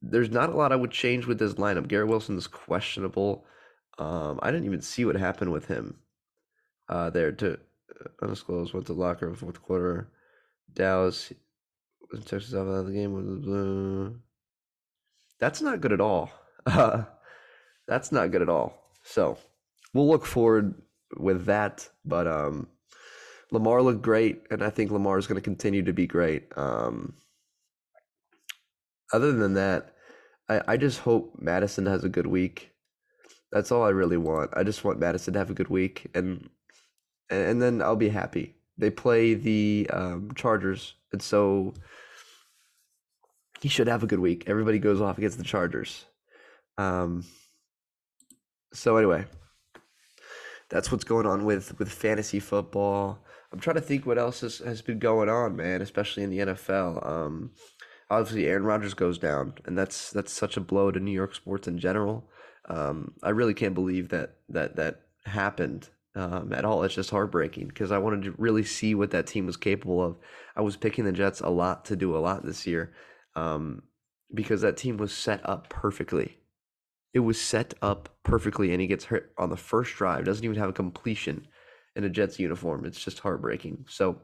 there's 0.00 0.30
not 0.30 0.50
a 0.50 0.56
lot 0.56 0.72
I 0.72 0.76
would 0.76 0.90
change 0.90 1.26
with 1.26 1.38
this 1.38 1.54
lineup. 1.54 1.86
Garrett 1.86 2.08
Wilson 2.08 2.36
is 2.36 2.48
questionable. 2.48 3.44
Um, 3.98 4.40
I 4.42 4.50
didn't 4.50 4.66
even 4.66 4.82
see 4.82 5.04
what 5.04 5.14
happened 5.16 5.52
with 5.52 5.66
him. 5.66 5.98
Uh, 6.88 7.10
there 7.10 7.30
to 7.30 7.52
uh, 7.52 8.08
undisclosed 8.22 8.74
went 8.74 8.86
to 8.86 8.92
locker 8.92 9.28
in 9.28 9.36
fourth 9.36 9.62
quarter. 9.62 10.08
Dallas 10.74 11.32
Texas 12.20 12.54
out 12.54 12.66
of 12.66 12.86
the 12.86 12.92
game. 12.92 14.20
That's 15.38 15.62
not 15.62 15.80
good 15.80 15.92
at 15.92 16.00
all. 16.00 16.30
Uh, 16.66 17.04
that's 17.88 18.12
not 18.12 18.30
good 18.30 18.42
at 18.42 18.48
all. 18.48 18.90
So 19.02 19.38
we'll 19.92 20.08
look 20.08 20.26
forward 20.26 20.74
with 21.16 21.46
that. 21.46 21.88
But 22.04 22.26
um, 22.26 22.68
Lamar 23.50 23.82
looked 23.82 24.02
great, 24.02 24.42
and 24.50 24.62
I 24.62 24.70
think 24.70 24.90
Lamar 24.90 25.18
is 25.18 25.26
going 25.26 25.40
to 25.40 25.44
continue 25.44 25.82
to 25.84 25.92
be 25.92 26.06
great. 26.06 26.46
Um, 26.56 27.14
other 29.12 29.32
than 29.32 29.54
that, 29.54 29.94
I, 30.48 30.62
I 30.68 30.76
just 30.76 31.00
hope 31.00 31.36
Mattison 31.38 31.86
has 31.86 32.04
a 32.04 32.08
good 32.08 32.26
week. 32.26 32.70
That's 33.50 33.70
all 33.70 33.84
I 33.84 33.90
really 33.90 34.16
want. 34.16 34.50
I 34.56 34.62
just 34.62 34.84
want 34.84 34.98
Mattison 34.98 35.34
to 35.34 35.38
have 35.38 35.50
a 35.50 35.54
good 35.54 35.68
week, 35.68 36.08
and 36.14 36.48
and 37.28 37.60
then 37.60 37.82
I'll 37.82 37.96
be 37.96 38.08
happy. 38.08 38.56
They 38.78 38.90
play 38.90 39.34
the 39.34 39.88
um, 39.92 40.30
Chargers, 40.34 40.94
and 41.12 41.20
so 41.22 41.74
he 43.60 43.68
should 43.68 43.86
have 43.86 44.02
a 44.02 44.06
good 44.06 44.18
week. 44.18 44.44
Everybody 44.46 44.78
goes 44.78 45.00
off 45.00 45.18
against 45.18 45.38
the 45.38 45.44
Chargers. 45.44 46.06
Um, 46.78 47.24
so 48.72 48.96
anyway, 48.96 49.26
that's 50.72 50.90
what's 50.90 51.04
going 51.04 51.26
on 51.26 51.44
with 51.44 51.78
with 51.78 51.92
fantasy 51.92 52.40
football. 52.40 53.22
I'm 53.52 53.60
trying 53.60 53.76
to 53.76 53.82
think 53.82 54.06
what 54.06 54.18
else 54.18 54.40
has, 54.40 54.58
has 54.58 54.80
been 54.80 54.98
going 54.98 55.28
on, 55.28 55.54
man, 55.54 55.82
especially 55.82 56.22
in 56.22 56.30
the 56.30 56.38
NFL. 56.38 57.06
Um, 57.06 57.50
obviously, 58.10 58.46
Aaron 58.46 58.64
Rodgers 58.64 58.94
goes 58.94 59.18
down, 59.18 59.54
and 59.66 59.76
that's 59.76 60.10
that's 60.10 60.32
such 60.32 60.56
a 60.56 60.60
blow 60.60 60.90
to 60.90 60.98
New 60.98 61.12
York 61.12 61.34
sports 61.34 61.68
in 61.68 61.78
general. 61.78 62.24
Um, 62.68 63.12
I 63.22 63.30
really 63.30 63.52
can't 63.52 63.74
believe 63.74 64.08
that 64.08 64.36
that 64.48 64.76
that 64.76 65.02
happened 65.26 65.90
um, 66.14 66.54
at 66.54 66.64
all. 66.64 66.82
It's 66.84 66.94
just 66.94 67.10
heartbreaking 67.10 67.68
because 67.68 67.92
I 67.92 67.98
wanted 67.98 68.22
to 68.22 68.34
really 68.38 68.64
see 68.64 68.94
what 68.94 69.10
that 69.10 69.26
team 69.26 69.44
was 69.44 69.58
capable 69.58 70.02
of. 70.02 70.16
I 70.56 70.62
was 70.62 70.78
picking 70.78 71.04
the 71.04 71.12
Jets 71.12 71.40
a 71.40 71.50
lot 71.50 71.84
to 71.86 71.96
do 71.96 72.16
a 72.16 72.18
lot 72.18 72.46
this 72.46 72.66
year 72.66 72.94
um, 73.36 73.82
because 74.32 74.62
that 74.62 74.78
team 74.78 74.96
was 74.96 75.12
set 75.12 75.46
up 75.46 75.68
perfectly. 75.68 76.38
It 77.14 77.20
was 77.20 77.40
set 77.40 77.74
up 77.82 78.08
perfectly, 78.22 78.72
and 78.72 78.80
he 78.80 78.86
gets 78.86 79.04
hurt 79.04 79.32
on 79.36 79.50
the 79.50 79.56
first 79.56 79.94
drive. 79.94 80.24
Doesn't 80.24 80.44
even 80.44 80.56
have 80.56 80.70
a 80.70 80.74
completion 80.74 81.46
in 81.94 82.04
a 82.04 82.08
Jets 82.08 82.38
uniform. 82.38 82.84
It's 82.84 83.02
just 83.02 83.18
heartbreaking. 83.18 83.84
So 83.88 84.20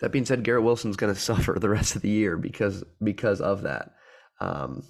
that 0.00 0.12
being 0.12 0.24
said, 0.24 0.44
Garrett 0.44 0.64
Wilson's 0.64 0.96
going 0.96 1.14
to 1.14 1.20
suffer 1.20 1.58
the 1.58 1.68
rest 1.68 1.96
of 1.96 2.02
the 2.02 2.10
year 2.10 2.36
because 2.36 2.84
because 3.02 3.40
of 3.40 3.62
that. 3.62 3.94
Um, 4.40 4.84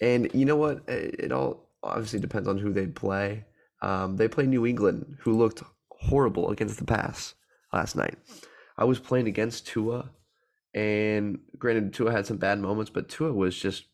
and 0.00 0.30
you 0.34 0.44
know 0.44 0.56
what? 0.56 0.88
It, 0.88 1.16
it 1.18 1.32
all 1.32 1.70
obviously 1.82 2.20
depends 2.20 2.48
on 2.48 2.58
who 2.58 2.72
they 2.72 2.86
play. 2.86 3.44
Um, 3.82 4.16
they 4.16 4.28
play 4.28 4.46
New 4.46 4.66
England, 4.66 5.18
who 5.20 5.36
looked 5.36 5.62
horrible 5.90 6.50
against 6.50 6.78
the 6.78 6.84
pass 6.84 7.34
last 7.72 7.96
night. 7.96 8.16
I 8.76 8.84
was 8.84 8.98
playing 8.98 9.28
against 9.28 9.66
Tua, 9.66 10.10
and 10.72 11.38
granted, 11.58 11.92
Tua 11.92 12.10
had 12.10 12.26
some 12.26 12.38
bad 12.38 12.58
moments, 12.58 12.90
but 12.90 13.08
Tua 13.08 13.32
was 13.32 13.56
just 13.56 13.84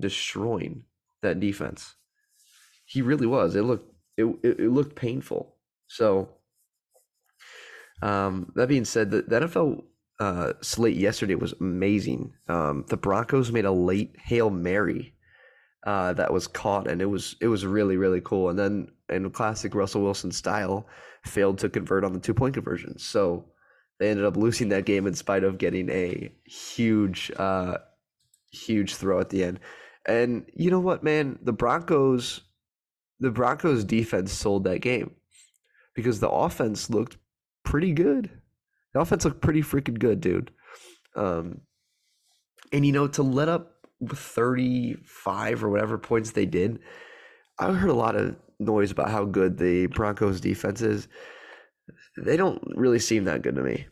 destroying 0.00 0.84
that 1.22 1.40
defense. 1.40 1.94
He 2.86 3.02
really 3.02 3.26
was. 3.26 3.54
It 3.54 3.62
looked 3.62 3.92
it 4.16 4.24
it, 4.42 4.60
it 4.60 4.70
looked 4.70 4.96
painful. 4.96 5.54
So, 5.86 6.28
um, 8.02 8.52
that 8.56 8.68
being 8.68 8.84
said, 8.84 9.10
the, 9.10 9.22
the 9.22 9.40
NFL 9.40 9.84
uh, 10.20 10.52
slate 10.60 10.96
yesterday 10.96 11.34
was 11.34 11.54
amazing. 11.60 12.32
Um, 12.48 12.84
the 12.88 12.96
Broncos 12.96 13.52
made 13.52 13.64
a 13.64 13.72
late 13.72 14.14
hail 14.18 14.50
mary 14.50 15.14
uh, 15.86 16.12
that 16.14 16.32
was 16.32 16.46
caught, 16.46 16.88
and 16.88 17.00
it 17.00 17.06
was 17.06 17.36
it 17.40 17.48
was 17.48 17.64
really 17.64 17.96
really 17.96 18.20
cool. 18.20 18.48
And 18.48 18.58
then 18.58 18.88
in 19.08 19.30
classic 19.30 19.74
Russell 19.74 20.02
Wilson 20.02 20.32
style, 20.32 20.86
failed 21.24 21.58
to 21.58 21.68
convert 21.68 22.04
on 22.04 22.12
the 22.12 22.20
two 22.20 22.34
point 22.34 22.54
conversions. 22.54 23.04
So 23.04 23.44
they 23.98 24.10
ended 24.10 24.26
up 24.26 24.36
losing 24.36 24.68
that 24.70 24.84
game 24.84 25.06
in 25.06 25.14
spite 25.14 25.44
of 25.44 25.58
getting 25.58 25.88
a 25.90 26.32
huge 26.44 27.30
uh, 27.36 27.78
huge 28.50 28.94
throw 28.96 29.20
at 29.20 29.28
the 29.30 29.44
end. 29.44 29.60
And 30.08 30.46
you 30.54 30.70
know 30.70 30.80
what, 30.80 31.04
man, 31.04 31.38
the 31.42 31.52
Broncos 31.52 32.40
the 33.20 33.30
Broncos 33.30 33.84
defense 33.84 34.32
sold 34.32 34.64
that 34.64 34.80
game 34.80 35.10
because 35.94 36.20
the 36.20 36.30
offense 36.30 36.88
looked 36.88 37.16
pretty 37.64 37.92
good. 37.92 38.30
The 38.94 39.00
offense 39.00 39.24
looked 39.24 39.40
pretty 39.40 39.62
freaking 39.62 39.98
good, 39.98 40.20
dude. 40.20 40.50
Um, 41.16 41.62
and 42.72 42.86
you 42.86 42.92
know, 42.92 43.08
to 43.08 43.22
let 43.22 43.48
up 43.48 43.72
35 44.06 45.64
or 45.64 45.68
whatever 45.68 45.98
points 45.98 46.30
they 46.30 46.46
did, 46.46 46.78
I 47.58 47.72
heard 47.72 47.90
a 47.90 47.94
lot 47.94 48.14
of 48.14 48.36
noise 48.58 48.90
about 48.90 49.10
how 49.10 49.24
good 49.24 49.58
the 49.58 49.86
Broncos 49.86 50.40
defense 50.40 50.80
is. 50.80 51.08
They 52.16 52.36
don't 52.36 52.62
really 52.76 52.98
seem 52.98 53.24
that 53.24 53.42
good 53.42 53.56
to 53.56 53.62
me. 53.62 53.86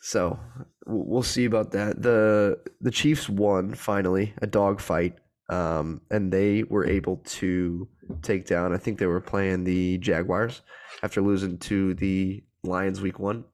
So 0.00 0.38
we'll 0.86 1.22
see 1.22 1.44
about 1.44 1.72
that. 1.72 2.02
the 2.02 2.58
The 2.80 2.90
Chiefs 2.90 3.28
won 3.28 3.74
finally 3.74 4.34
a 4.40 4.46
dogfight, 4.46 5.18
um, 5.48 6.00
and 6.10 6.32
they 6.32 6.62
were 6.62 6.86
able 6.86 7.18
to 7.24 7.88
take 8.22 8.46
down. 8.46 8.72
I 8.72 8.78
think 8.78 8.98
they 8.98 9.06
were 9.06 9.20
playing 9.20 9.64
the 9.64 9.98
Jaguars 9.98 10.62
after 11.02 11.20
losing 11.20 11.58
to 11.58 11.94
the 11.94 12.44
Lions 12.62 13.00
week 13.00 13.18
one. 13.18 13.44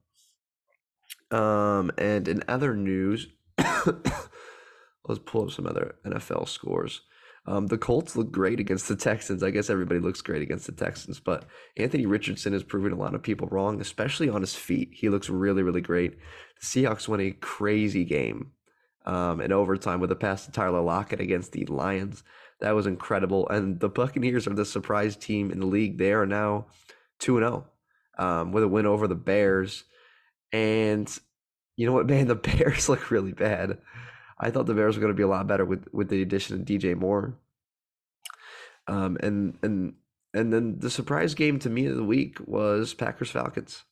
Um, 1.31 1.91
and 1.97 2.27
in 2.27 2.43
other 2.47 2.75
news, 2.75 3.27
let's 3.57 5.19
pull 5.25 5.45
up 5.45 5.51
some 5.51 5.67
other 5.67 5.95
NFL 6.05 6.47
scores. 6.47 7.01
Um, 7.47 7.67
the 7.67 7.77
Colts 7.77 8.15
look 8.15 8.31
great 8.31 8.59
against 8.59 8.87
the 8.87 8.95
Texans. 8.95 9.41
I 9.41 9.49
guess 9.49 9.69
everybody 9.69 9.99
looks 9.99 10.21
great 10.21 10.43
against 10.43 10.67
the 10.67 10.73
Texans, 10.73 11.19
but 11.19 11.45
Anthony 11.75 12.05
Richardson 12.05 12.53
has 12.53 12.63
proven 12.63 12.91
a 12.91 12.97
lot 12.97 13.15
of 13.15 13.23
people 13.23 13.47
wrong, 13.47 13.81
especially 13.81 14.29
on 14.29 14.41
his 14.41 14.55
feet. 14.55 14.91
He 14.93 15.09
looks 15.09 15.27
really, 15.27 15.63
really 15.63 15.81
great. 15.81 16.17
The 16.59 16.65
Seahawks 16.65 17.07
won 17.07 17.19
a 17.19 17.31
crazy 17.31 18.05
game 18.05 18.51
um, 19.05 19.41
in 19.41 19.51
overtime 19.51 19.99
with 19.99 20.11
a 20.11 20.15
pass 20.15 20.45
to 20.45 20.51
Tyler 20.51 20.81
Lockett 20.81 21.19
against 21.19 21.51
the 21.51 21.65
Lions. 21.65 22.23
That 22.59 22.75
was 22.75 22.85
incredible. 22.85 23.47
And 23.49 23.79
the 23.79 23.89
Buccaneers 23.89 24.47
are 24.47 24.53
the 24.53 24.65
surprise 24.65 25.15
team 25.15 25.51
in 25.51 25.59
the 25.59 25.65
league. 25.65 25.97
They 25.97 26.13
are 26.13 26.25
now 26.25 26.67
2 27.19 27.39
0 27.39 27.65
um, 28.17 28.51
with 28.51 28.63
a 28.63 28.67
win 28.67 28.85
over 28.85 29.07
the 29.07 29.15
Bears. 29.15 29.83
And 30.51 31.11
you 31.75 31.85
know 31.85 31.93
what, 31.93 32.07
man? 32.09 32.27
The 32.27 32.35
Bears 32.35 32.87
look 32.87 33.11
really 33.11 33.33
bad. 33.33 33.79
I 34.39 34.49
thought 34.49 34.65
the 34.65 34.73
Bears 34.73 34.95
were 34.95 35.01
going 35.01 35.13
to 35.13 35.17
be 35.17 35.23
a 35.23 35.27
lot 35.27 35.47
better 35.47 35.65
with 35.65 35.87
with 35.91 36.09
the 36.09 36.21
addition 36.21 36.59
of 36.59 36.65
DJ 36.65 36.95
Moore. 36.95 37.37
Um, 38.87 39.17
and 39.21 39.57
and 39.61 39.93
and 40.33 40.51
then 40.51 40.79
the 40.79 40.89
surprise 40.89 41.33
game 41.33 41.59
to 41.59 41.69
me 41.69 41.85
of 41.85 41.95
the 41.95 42.03
week 42.03 42.37
was 42.45 42.93
Packers 42.93 43.29
Falcons. 43.29 43.83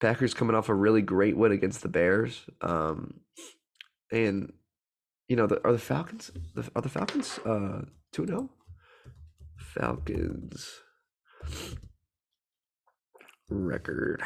Packers 0.00 0.34
coming 0.34 0.54
off 0.54 0.68
a 0.68 0.74
really 0.74 1.02
great 1.02 1.36
win 1.36 1.52
against 1.52 1.82
the 1.82 1.88
Bears. 1.88 2.42
Um, 2.60 3.20
and 4.10 4.52
you 5.28 5.36
know, 5.36 5.46
the, 5.46 5.62
are 5.64 5.72
the 5.72 5.78
Falcons 5.78 6.30
the, 6.54 6.68
are 6.74 6.82
the 6.82 6.88
Falcons 6.88 7.38
uh 7.44 7.82
2-0? 8.14 8.48
Falcons 9.56 10.80
record. 13.50 14.22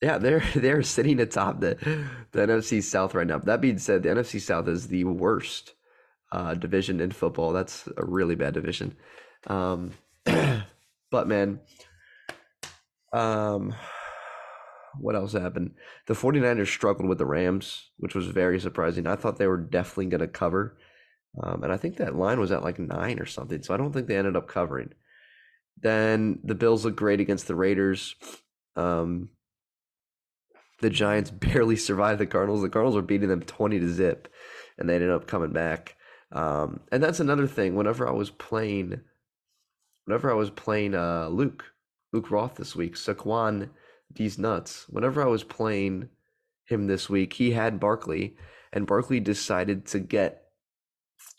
Yeah, 0.00 0.18
they're 0.18 0.42
they're 0.54 0.82
sitting 0.82 1.20
atop 1.20 1.60
the 1.60 1.76
the 2.32 2.40
NFC 2.40 2.82
South 2.82 3.14
right 3.14 3.26
now. 3.26 3.38
That 3.38 3.60
being 3.60 3.78
said, 3.78 4.02
the 4.02 4.10
NFC 4.10 4.40
South 4.40 4.68
is 4.68 4.88
the 4.88 5.04
worst 5.04 5.74
uh, 6.32 6.54
division 6.54 7.00
in 7.00 7.10
football. 7.10 7.52
That's 7.52 7.88
a 7.96 8.04
really 8.04 8.34
bad 8.34 8.54
division. 8.54 8.96
Um, 9.46 9.92
but 10.24 11.28
man, 11.28 11.60
um, 13.12 13.74
what 14.98 15.14
else 15.14 15.32
happened? 15.32 15.74
The 16.06 16.14
49ers 16.14 16.68
struggled 16.68 17.08
with 17.08 17.18
the 17.18 17.26
Rams, 17.26 17.90
which 17.96 18.14
was 18.14 18.26
very 18.26 18.60
surprising. 18.60 19.06
I 19.06 19.16
thought 19.16 19.38
they 19.38 19.46
were 19.46 19.56
definitely 19.56 20.06
going 20.06 20.20
to 20.20 20.28
cover. 20.28 20.76
Um, 21.42 21.62
and 21.62 21.72
I 21.72 21.76
think 21.76 21.96
that 21.96 22.16
line 22.16 22.38
was 22.38 22.52
at 22.52 22.62
like 22.62 22.78
nine 22.78 23.18
or 23.18 23.26
something. 23.26 23.62
So 23.62 23.74
I 23.74 23.76
don't 23.76 23.92
think 23.92 24.06
they 24.06 24.16
ended 24.16 24.36
up 24.36 24.48
covering. 24.48 24.90
Then 25.80 26.38
the 26.44 26.54
Bills 26.54 26.84
looked 26.84 26.96
great 26.96 27.20
against 27.20 27.46
the 27.46 27.56
Raiders. 27.56 28.14
Um, 28.76 29.30
the 30.80 30.90
Giants 30.90 31.30
barely 31.32 31.76
survived 31.76 32.20
the 32.20 32.26
Cardinals. 32.26 32.62
The 32.62 32.68
Cardinals 32.68 32.96
were 32.96 33.02
beating 33.02 33.28
them 33.28 33.42
20 33.42 33.80
to 33.80 33.88
zip, 33.88 34.28
and 34.78 34.88
they 34.88 34.94
ended 34.94 35.10
up 35.10 35.26
coming 35.26 35.52
back. 35.52 35.96
Um, 36.32 36.80
and 36.90 37.02
that's 37.02 37.20
another 37.20 37.46
thing. 37.46 37.74
Whenever 37.74 38.08
I 38.08 38.12
was 38.12 38.30
playing, 38.30 39.00
whenever 40.04 40.30
I 40.30 40.34
was 40.34 40.50
playing 40.50 40.94
uh, 40.94 41.28
Luke, 41.28 41.64
Luke 42.12 42.30
Roth 42.30 42.56
this 42.56 42.74
week, 42.74 42.94
Saquon, 42.94 43.70
these 44.16 44.38
nuts. 44.38 44.86
Whenever 44.88 45.22
I 45.22 45.26
was 45.26 45.44
playing 45.44 46.08
him 46.64 46.86
this 46.86 47.08
week, 47.08 47.34
he 47.34 47.52
had 47.52 47.80
Barkley, 47.80 48.36
and 48.72 48.86
Barkley 48.86 49.20
decided 49.20 49.86
to 49.86 49.98
get 50.00 50.44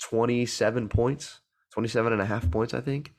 27 0.01 0.89
points, 0.89 1.39
27 1.73 2.13
and 2.13 2.21
a 2.21 2.25
half 2.25 2.49
points, 2.51 2.73
I 2.73 2.81
think, 2.81 3.13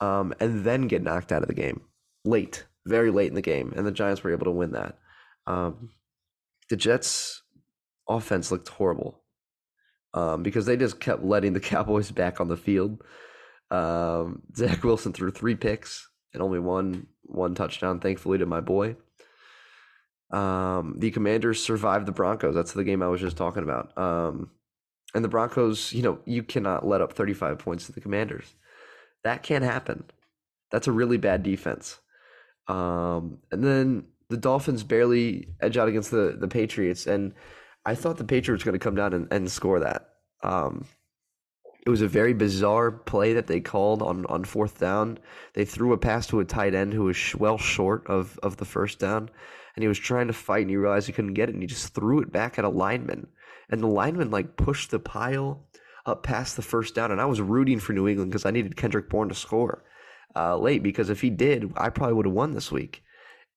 um, 0.00 0.34
and 0.40 0.64
then 0.64 0.88
get 0.88 1.02
knocked 1.02 1.32
out 1.32 1.42
of 1.42 1.48
the 1.48 1.54
game 1.54 1.82
late, 2.24 2.66
very 2.86 3.10
late 3.10 3.28
in 3.28 3.34
the 3.34 3.42
game. 3.42 3.72
And 3.76 3.86
the 3.86 3.92
Giants 3.92 4.22
were 4.22 4.32
able 4.32 4.44
to 4.44 4.50
win 4.50 4.72
that. 4.72 4.98
Um, 5.46 5.90
the 6.68 6.76
Jets' 6.76 7.42
offense 8.08 8.50
looked 8.50 8.68
horrible 8.68 9.20
um, 10.14 10.42
because 10.42 10.66
they 10.66 10.76
just 10.76 11.00
kept 11.00 11.24
letting 11.24 11.52
the 11.52 11.60
Cowboys 11.60 12.10
back 12.10 12.40
on 12.40 12.48
the 12.48 12.56
field. 12.56 13.02
Um, 13.70 14.42
Zach 14.56 14.82
Wilson 14.82 15.12
threw 15.12 15.30
three 15.30 15.54
picks 15.54 16.08
and 16.32 16.42
only 16.42 16.58
one 16.58 17.06
one 17.28 17.54
touchdown, 17.54 18.00
thankfully 18.00 18.38
to 18.38 18.46
my 18.46 18.60
boy. 18.60 18.96
Um, 20.30 20.96
the 20.98 21.10
Commanders 21.10 21.62
survived 21.62 22.06
the 22.06 22.12
Broncos. 22.12 22.54
That's 22.54 22.72
the 22.72 22.84
game 22.84 23.02
I 23.02 23.08
was 23.08 23.20
just 23.20 23.36
talking 23.36 23.62
about. 23.62 23.96
Um, 23.96 24.50
and 25.14 25.24
the 25.24 25.28
Broncos, 25.28 25.92
you 25.92 26.02
know, 26.02 26.18
you 26.26 26.42
cannot 26.42 26.86
let 26.86 27.00
up 27.00 27.14
35 27.14 27.58
points 27.58 27.86
to 27.86 27.92
the 27.92 28.00
Commanders. 28.00 28.54
That 29.24 29.42
can't 29.42 29.64
happen. 29.64 30.04
That's 30.70 30.86
a 30.86 30.92
really 30.92 31.16
bad 31.16 31.42
defense. 31.42 31.98
Um, 32.66 33.38
and 33.50 33.64
then 33.64 34.04
the 34.28 34.36
Dolphins 34.36 34.82
barely 34.82 35.48
edge 35.60 35.78
out 35.78 35.88
against 35.88 36.10
the, 36.10 36.36
the 36.38 36.48
Patriots. 36.48 37.06
And 37.06 37.32
I 37.86 37.94
thought 37.94 38.18
the 38.18 38.24
Patriots 38.24 38.64
were 38.64 38.72
going 38.72 38.78
to 38.78 38.84
come 38.84 38.94
down 38.94 39.14
and, 39.14 39.32
and 39.32 39.50
score 39.50 39.80
that. 39.80 40.10
Um, 40.42 40.84
it 41.88 41.90
was 41.90 42.02
a 42.02 42.08
very 42.08 42.34
bizarre 42.34 42.90
play 42.90 43.32
that 43.32 43.46
they 43.46 43.60
called 43.60 44.02
on, 44.02 44.26
on 44.26 44.44
fourth 44.44 44.78
down. 44.78 45.18
They 45.54 45.64
threw 45.64 45.94
a 45.94 45.98
pass 45.98 46.26
to 46.26 46.40
a 46.40 46.44
tight 46.44 46.74
end 46.74 46.92
who 46.92 47.04
was 47.04 47.34
well 47.34 47.56
short 47.56 48.06
of, 48.08 48.38
of 48.42 48.58
the 48.58 48.66
first 48.66 48.98
down. 48.98 49.30
And 49.74 49.82
he 49.82 49.88
was 49.88 49.98
trying 49.98 50.26
to 50.26 50.34
fight 50.34 50.60
and 50.60 50.70
he 50.70 50.76
realized 50.76 51.06
he 51.06 51.14
couldn't 51.14 51.32
get 51.32 51.48
it. 51.48 51.54
And 51.54 51.62
he 51.62 51.66
just 51.66 51.94
threw 51.94 52.20
it 52.20 52.30
back 52.30 52.58
at 52.58 52.66
a 52.66 52.68
lineman 52.68 53.26
and 53.70 53.82
the 53.82 53.86
lineman 53.86 54.30
like 54.30 54.58
pushed 54.58 54.90
the 54.90 54.98
pile 54.98 55.66
up 56.04 56.22
past 56.22 56.56
the 56.56 56.62
first 56.62 56.94
down. 56.94 57.10
And 57.10 57.22
I 57.22 57.24
was 57.24 57.40
rooting 57.40 57.80
for 57.80 57.94
New 57.94 58.06
England 58.06 58.32
because 58.32 58.44
I 58.44 58.50
needed 58.50 58.76
Kendrick 58.76 59.08
Bourne 59.08 59.30
to 59.30 59.34
score 59.34 59.82
uh, 60.36 60.58
late 60.58 60.82
because 60.82 61.08
if 61.08 61.22
he 61.22 61.30
did, 61.30 61.72
I 61.74 61.88
probably 61.88 62.16
would 62.16 62.26
have 62.26 62.34
won 62.34 62.52
this 62.52 62.70
week. 62.70 63.02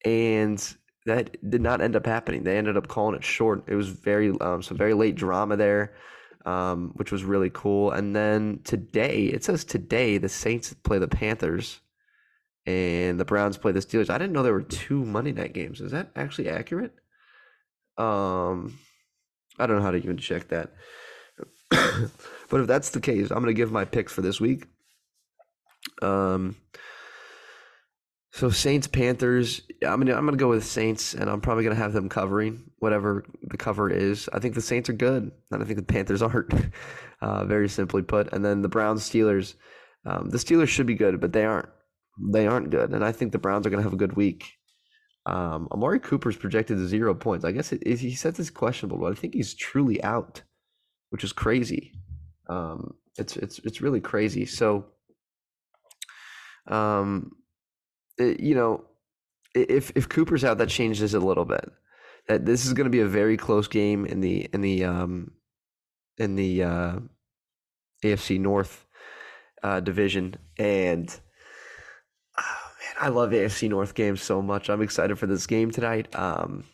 And 0.06 0.58
that 1.06 1.36
did 1.50 1.62
not 1.62 1.82
end 1.82 1.98
up 1.98 2.06
happening. 2.06 2.44
They 2.44 2.58
ended 2.58 2.78
up 2.78 2.88
calling 2.88 3.16
it 3.16 3.26
short. 3.26 3.66
It 3.68 3.76
was 3.76 3.90
very 3.90 4.32
um, 4.40 4.62
some 4.62 4.78
very 4.78 4.94
late 4.94 5.16
drama 5.16 5.58
there, 5.58 5.96
um, 6.46 6.92
which 6.96 7.12
was 7.12 7.24
really 7.24 7.50
cool. 7.52 7.92
And 7.92 8.16
then 8.16 8.62
today, 8.64 9.26
it 9.26 9.44
says 9.44 9.64
today 9.64 10.18
the 10.18 10.30
Saints 10.30 10.74
play 10.74 11.00
the 11.00 11.08
Panthers 11.08 11.80
and 12.66 13.20
the 13.20 13.26
Browns 13.26 13.58
play 13.58 13.72
the 13.72 13.80
Steelers. 13.80 14.10
I 14.10 14.18
didn't 14.18 14.34
know 14.34 14.44
there 14.44 14.54
were 14.54 14.62
two 14.62 15.04
Monday 15.04 15.32
night 15.32 15.54
games. 15.54 15.82
Is 15.82 15.92
that 15.92 16.12
actually 16.16 16.50
accurate? 16.50 16.94
Um, 17.98 18.80
I 19.58 19.68
don't 19.68 19.78
know 19.78 19.84
how 19.84 19.92
to 19.92 19.98
even 19.98 20.18
check 20.18 20.50
that. 20.50 20.72
but 21.70 22.62
if 22.62 22.68
that's 22.68 22.90
the 22.90 23.02
case, 23.02 23.32
I'm 23.32 23.38
going 23.38 23.48
to 23.48 23.54
give 23.54 23.72
my 23.72 23.86
picks 23.86 24.14
for 24.14 24.22
this 24.22 24.40
week. 24.40 24.68
Um, 26.02 26.56
so 28.32 28.50
Saints 28.50 28.88
Panthers. 28.88 29.62
I'm 29.84 30.00
gonna 30.00 30.16
I'm 30.16 30.26
gonna 30.26 30.38
go 30.38 30.50
with 30.50 30.66
Saints, 30.66 31.14
and 31.14 31.30
I'm 31.30 31.42
probably 31.42 31.64
gonna 31.64 31.76
have 31.76 31.94
them 31.94 32.10
covering 32.10 32.64
whatever 32.80 33.26
the 33.44 33.58
cover 33.58 33.90
is. 33.90 34.30
I 34.32 34.40
think 34.40 34.56
the 34.56 34.62
Saints 34.62 34.90
are 34.90 34.94
good, 34.94 35.32
and 35.52 35.62
I 35.62 35.66
think 35.66 35.78
the 35.78 35.84
Panthers 35.84 36.22
aren't. 36.22 36.54
Uh, 37.22 37.46
very 37.46 37.70
simply 37.70 38.02
put, 38.02 38.34
and 38.34 38.44
then 38.44 38.62
the 38.62 38.70
Browns 38.70 39.08
Steelers. 39.08 39.54
Um, 40.06 40.30
the 40.30 40.40
Steelers 40.40 40.70
should 40.70 40.88
be 40.88 40.96
good, 40.96 41.20
but 41.22 41.34
they 41.34 41.46
aren't. 41.46 41.70
They 42.32 42.48
aren't 42.48 42.72
good, 42.72 42.92
and 42.92 43.04
I 43.04 43.12
think 43.12 43.32
the 43.32 43.38
Browns 43.38 43.68
are 43.68 43.70
gonna 43.70 43.84
have 43.84 43.94
a 43.94 43.98
good 43.98 44.16
week. 44.16 44.46
Um, 45.26 45.68
Amari 45.72 46.00
Cooper's 46.00 46.38
projected 46.38 46.78
to 46.78 46.88
zero 46.88 47.14
points. 47.14 47.46
I 47.46 47.52
guess 47.52 47.72
it, 47.72 47.84
it, 47.86 48.00
he 48.00 48.16
says 48.16 48.40
it's 48.40 48.50
questionable, 48.50 48.98
but 48.98 49.12
I 49.12 49.16
think 49.16 49.34
he's 49.34 49.54
truly 49.54 50.02
out, 50.04 50.42
which 51.10 51.24
is 51.24 51.34
crazy. 51.34 51.92
Um, 52.50 52.96
it's 53.18 53.36
it's 53.36 53.60
it's 53.60 53.82
really 53.82 54.02
crazy. 54.02 54.46
So, 54.46 54.86
um, 56.68 57.32
it, 58.18 58.40
you 58.40 58.56
know, 58.56 58.84
if 59.54 59.92
if 59.96 60.10
Cooper's 60.10 60.44
out, 60.44 60.58
that 60.60 60.70
changes 60.70 61.14
a 61.14 61.20
little 61.20 61.46
bit. 61.46 61.72
That 62.28 62.46
this 62.46 62.66
is 62.66 62.74
going 62.74 62.86
to 62.86 62.92
be 62.92 63.00
a 63.00 63.08
very 63.08 63.38
close 63.38 63.68
game 63.68 64.06
in 64.06 64.22
the 64.22 64.50
in 64.54 64.62
the 64.62 64.84
um, 64.86 65.32
in 66.18 66.36
the 66.36 66.64
uh, 66.64 67.00
AFC 68.04 68.40
North 68.40 68.86
uh, 69.64 69.80
division, 69.80 70.36
and 70.58 71.20
man, 72.82 73.06
I 73.06 73.10
love 73.10 73.32
AFC 73.32 73.70
North 73.70 73.94
games 73.94 74.22
so 74.22 74.42
much. 74.42 74.70
I'm 74.70 74.82
excited 74.82 75.18
for 75.18 75.28
this 75.28 75.48
game 75.48 75.72
tonight. 75.72 76.14
Um, 76.16 76.66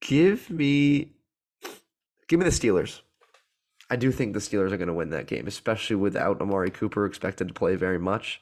give 0.00 0.50
me, 0.50 1.12
give 2.28 2.38
me 2.38 2.44
the 2.44 2.50
Steelers. 2.50 3.00
I 3.90 3.96
do 3.96 4.12
think 4.12 4.32
the 4.32 4.40
Steelers 4.40 4.72
are 4.72 4.76
going 4.76 4.88
to 4.88 4.94
win 4.94 5.10
that 5.10 5.26
game, 5.26 5.46
especially 5.46 5.96
without 5.96 6.40
Amari 6.40 6.70
Cooper 6.70 7.06
expected 7.06 7.48
to 7.48 7.54
play 7.54 7.74
very 7.74 7.98
much. 7.98 8.40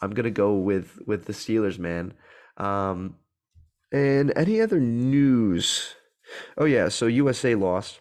I'm 0.00 0.10
gonna 0.10 0.30
go 0.30 0.54
with 0.54 0.98
with 1.06 1.24
the 1.24 1.32
Steelers, 1.32 1.78
man. 1.78 2.14
Um, 2.56 3.16
and 3.92 4.32
any 4.36 4.60
other 4.60 4.80
news? 4.80 5.94
Oh 6.56 6.64
yeah, 6.64 6.88
so 6.88 7.06
USA 7.06 7.54
lost, 7.54 8.00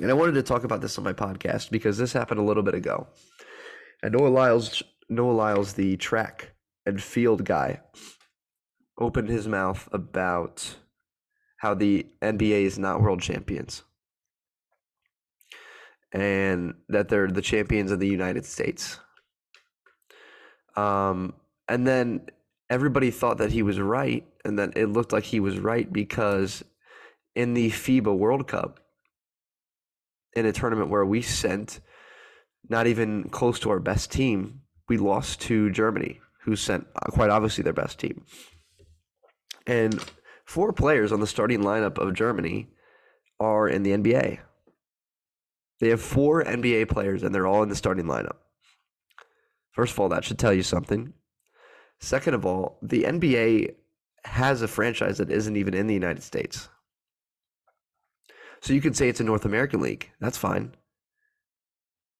and 0.00 0.10
I 0.10 0.14
wanted 0.14 0.32
to 0.32 0.42
talk 0.42 0.64
about 0.64 0.80
this 0.80 0.98
on 0.98 1.04
my 1.04 1.12
podcast 1.12 1.70
because 1.70 1.98
this 1.98 2.12
happened 2.12 2.40
a 2.40 2.44
little 2.44 2.62
bit 2.62 2.74
ago. 2.74 3.06
And 4.02 4.14
Noah 4.14 4.28
Lyles, 4.28 4.82
Noah 5.08 5.32
Lyles, 5.32 5.74
the 5.74 5.96
track 5.96 6.52
and 6.84 7.02
field 7.02 7.44
guy 7.44 7.80
opened 8.98 9.28
his 9.28 9.46
mouth 9.46 9.88
about 9.92 10.76
how 11.58 11.74
the 11.74 12.06
NBA 12.22 12.62
is 12.62 12.78
not 12.78 13.00
world 13.00 13.20
champions 13.20 13.82
and 16.12 16.74
that 16.88 17.08
they're 17.08 17.28
the 17.28 17.42
champions 17.42 17.90
of 17.90 18.00
the 18.00 18.08
United 18.08 18.44
States. 18.44 18.98
Um, 20.76 21.34
and 21.68 21.86
then 21.86 22.22
everybody 22.70 23.10
thought 23.10 23.38
that 23.38 23.52
he 23.52 23.62
was 23.62 23.80
right, 23.80 24.26
and 24.44 24.58
that 24.58 24.76
it 24.76 24.86
looked 24.86 25.12
like 25.12 25.24
he 25.24 25.40
was 25.40 25.58
right 25.58 25.90
because 25.92 26.64
in 27.34 27.54
the 27.54 27.70
FIBA 27.70 28.16
World 28.16 28.46
Cup, 28.46 28.80
in 30.34 30.46
a 30.46 30.52
tournament 30.52 30.90
where 30.90 31.04
we 31.04 31.22
sent 31.22 31.80
not 32.68 32.86
even 32.86 33.28
close 33.30 33.58
to 33.60 33.70
our 33.70 33.80
best 33.80 34.12
team, 34.12 34.60
we 34.88 34.98
lost 34.98 35.40
to 35.42 35.70
Germany 35.70 36.20
who 36.42 36.54
sent 36.54 36.86
uh, 36.94 37.10
quite 37.10 37.30
obviously 37.30 37.62
their 37.62 37.72
best 37.72 37.98
team. 37.98 38.24
And 39.66 40.00
four 40.44 40.72
players 40.72 41.10
on 41.10 41.20
the 41.20 41.26
starting 41.26 41.60
lineup 41.60 41.98
of 41.98 42.14
Germany 42.14 42.68
are 43.40 43.68
in 43.68 43.82
the 43.82 43.90
NBA. 43.90 44.38
They 45.80 45.88
have 45.88 46.00
four 46.00 46.44
NBA 46.44 46.88
players 46.88 47.22
and 47.22 47.34
they're 47.34 47.46
all 47.46 47.62
in 47.62 47.68
the 47.68 47.76
starting 47.76 48.06
lineup. 48.06 48.36
First 49.76 49.92
of 49.92 50.00
all, 50.00 50.08
that 50.08 50.24
should 50.24 50.38
tell 50.38 50.54
you 50.54 50.62
something. 50.62 51.12
Second 52.00 52.32
of 52.32 52.46
all, 52.46 52.78
the 52.80 53.02
NBA 53.02 53.74
has 54.24 54.62
a 54.62 54.68
franchise 54.68 55.18
that 55.18 55.30
isn't 55.30 55.54
even 55.54 55.74
in 55.74 55.86
the 55.86 55.92
United 55.92 56.22
States. 56.22 56.70
So 58.62 58.72
you 58.72 58.80
can 58.80 58.94
say 58.94 59.10
it's 59.10 59.20
a 59.20 59.24
North 59.24 59.44
American 59.44 59.82
league. 59.82 60.10
That's 60.18 60.38
fine. 60.38 60.74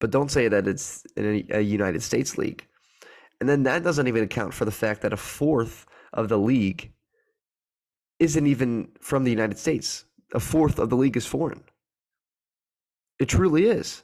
But 0.01 0.11
don't 0.11 0.31
say 0.31 0.49
that 0.49 0.69
it's 0.69 1.07
a, 1.16 1.62
United 1.62 2.03
States 2.03 2.37
league 2.37 2.66
And 3.40 3.49
then 3.49 3.62
that 3.62 3.83
doesn't 3.83 4.07
even 4.07 4.25
account 4.25 4.53
for 4.53 4.66
the 4.66 4.71
fact 4.71 5.01
that 5.01 5.14
a 5.14 5.16
fourth 5.16 5.87
of 6.12 6.29
the 6.29 6.38
league 6.38 6.92
isn't 8.19 8.47
even 8.47 8.90
from 9.01 9.25
the 9.25 9.31
United 9.31 9.57
States. 9.57 10.05
A 10.35 10.40
fourth 10.40 10.79
of 10.79 10.90
the 10.90 10.97
league 10.97 11.16
is 11.16 11.25
foreign. 11.25 11.64
It 13.19 13.31
truly 13.31 13.64
is. 13.64 14.03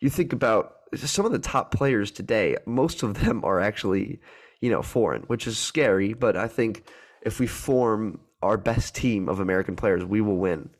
You 0.00 0.10
think 0.10 0.32
about 0.32 0.77
some 0.94 1.26
of 1.26 1.32
the 1.32 1.38
top 1.38 1.72
players 1.72 2.10
today, 2.10 2.56
most 2.66 3.02
of 3.02 3.20
them 3.20 3.44
are 3.44 3.60
actually, 3.60 4.20
you 4.60 4.70
know, 4.70 4.82
foreign, 4.82 5.22
which 5.22 5.46
is 5.46 5.58
scary, 5.58 6.14
but 6.14 6.36
I 6.36 6.48
think 6.48 6.84
if 7.22 7.40
we 7.40 7.46
form 7.46 8.20
our 8.42 8.56
best 8.56 8.94
team 8.94 9.28
of 9.28 9.40
American 9.40 9.76
players, 9.76 10.04
we 10.04 10.20
will 10.20 10.36
win. 10.36 10.70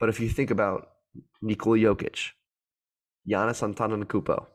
But 0.00 0.08
if 0.08 0.20
you 0.20 0.28
think 0.28 0.50
about 0.50 0.88
Nikola 1.42 1.78
Jokic, 1.78 2.30
Giannis 3.28 3.62
Antetokounmpo, 3.62 4.46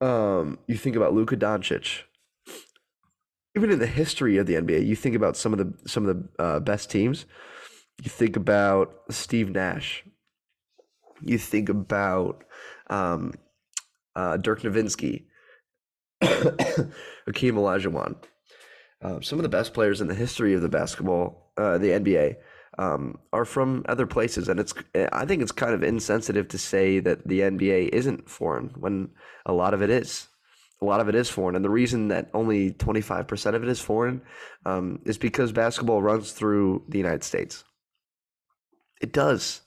um, 0.00 0.58
you 0.66 0.76
think 0.76 0.96
about 0.96 1.14
Luka 1.14 1.36
Doncic. 1.36 2.02
Even 3.54 3.70
in 3.70 3.78
the 3.78 3.86
history 3.86 4.38
of 4.38 4.46
the 4.46 4.54
NBA, 4.54 4.86
you 4.86 4.96
think 4.96 5.14
about 5.14 5.36
some 5.36 5.52
of 5.52 5.58
the 5.58 5.88
some 5.88 6.08
of 6.08 6.16
the 6.16 6.42
uh, 6.42 6.60
best 6.60 6.90
teams. 6.90 7.26
You 8.02 8.08
think 8.10 8.36
about 8.36 8.94
Steve 9.10 9.50
Nash. 9.50 10.04
You 11.24 11.38
think 11.38 11.68
about 11.68 12.44
um, 12.90 13.34
uh, 14.14 14.36
Dirk 14.36 14.62
Nowitzki, 14.62 15.24
Hakeem 16.22 17.54
Olajuwon. 17.54 18.16
Uh, 19.00 19.20
some 19.20 19.38
of 19.38 19.42
the 19.42 19.48
best 19.48 19.74
players 19.74 20.00
in 20.00 20.06
the 20.06 20.14
history 20.14 20.54
of 20.54 20.62
the 20.62 20.68
basketball, 20.68 21.52
uh, 21.56 21.78
the 21.78 21.88
NBA, 21.88 22.36
um, 22.78 23.18
are 23.32 23.44
from 23.44 23.84
other 23.88 24.06
places, 24.06 24.48
and 24.48 24.60
it's. 24.60 24.72
I 25.12 25.24
think 25.26 25.42
it's 25.42 25.52
kind 25.52 25.74
of 25.74 25.82
insensitive 25.82 26.48
to 26.48 26.58
say 26.58 27.00
that 27.00 27.26
the 27.26 27.40
NBA 27.40 27.88
isn't 27.90 28.30
foreign 28.30 28.68
when 28.78 29.10
a 29.44 29.52
lot 29.52 29.74
of 29.74 29.82
it 29.82 29.90
is. 29.90 30.28
A 30.80 30.84
lot 30.84 31.00
of 31.00 31.08
it 31.08 31.14
is 31.14 31.28
foreign, 31.28 31.54
and 31.54 31.64
the 31.64 31.70
reason 31.70 32.08
that 32.08 32.30
only 32.32 32.72
twenty 32.72 33.00
five 33.00 33.28
percent 33.28 33.56
of 33.56 33.62
it 33.62 33.68
is 33.68 33.80
foreign 33.80 34.22
um, 34.64 35.00
is 35.04 35.18
because 35.18 35.52
basketball 35.52 36.02
runs 36.02 36.32
through 36.32 36.84
the 36.88 36.98
United 36.98 37.24
States. 37.24 37.64
It 39.00 39.12
does. 39.12 39.61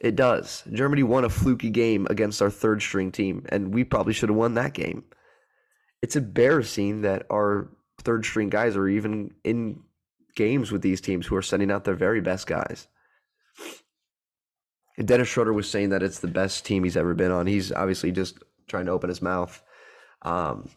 It 0.00 0.14
does. 0.14 0.62
Germany 0.72 1.02
won 1.02 1.24
a 1.24 1.28
fluky 1.28 1.70
game 1.70 2.06
against 2.08 2.40
our 2.40 2.50
third 2.50 2.82
string 2.82 3.10
team, 3.10 3.44
and 3.48 3.74
we 3.74 3.82
probably 3.84 4.12
should 4.12 4.28
have 4.28 4.38
won 4.38 4.54
that 4.54 4.74
game. 4.74 5.04
It's 6.02 6.14
embarrassing 6.14 7.02
that 7.02 7.26
our 7.30 7.70
third 8.02 8.24
string 8.24 8.48
guys 8.48 8.76
are 8.76 8.86
even 8.86 9.34
in 9.42 9.82
games 10.36 10.70
with 10.70 10.82
these 10.82 11.00
teams 11.00 11.26
who 11.26 11.34
are 11.34 11.42
sending 11.42 11.70
out 11.70 11.84
their 11.84 11.94
very 11.94 12.20
best 12.20 12.46
guys. 12.46 12.86
And 14.96 15.08
Dennis 15.08 15.28
Schroeder 15.28 15.52
was 15.52 15.68
saying 15.68 15.90
that 15.90 16.02
it's 16.02 16.20
the 16.20 16.28
best 16.28 16.64
team 16.64 16.84
he's 16.84 16.96
ever 16.96 17.14
been 17.14 17.32
on. 17.32 17.46
He's 17.46 17.72
obviously 17.72 18.12
just 18.12 18.38
trying 18.68 18.86
to 18.86 18.92
open 18.92 19.08
his 19.08 19.22
mouth. 19.22 19.60
Um, 20.22 20.68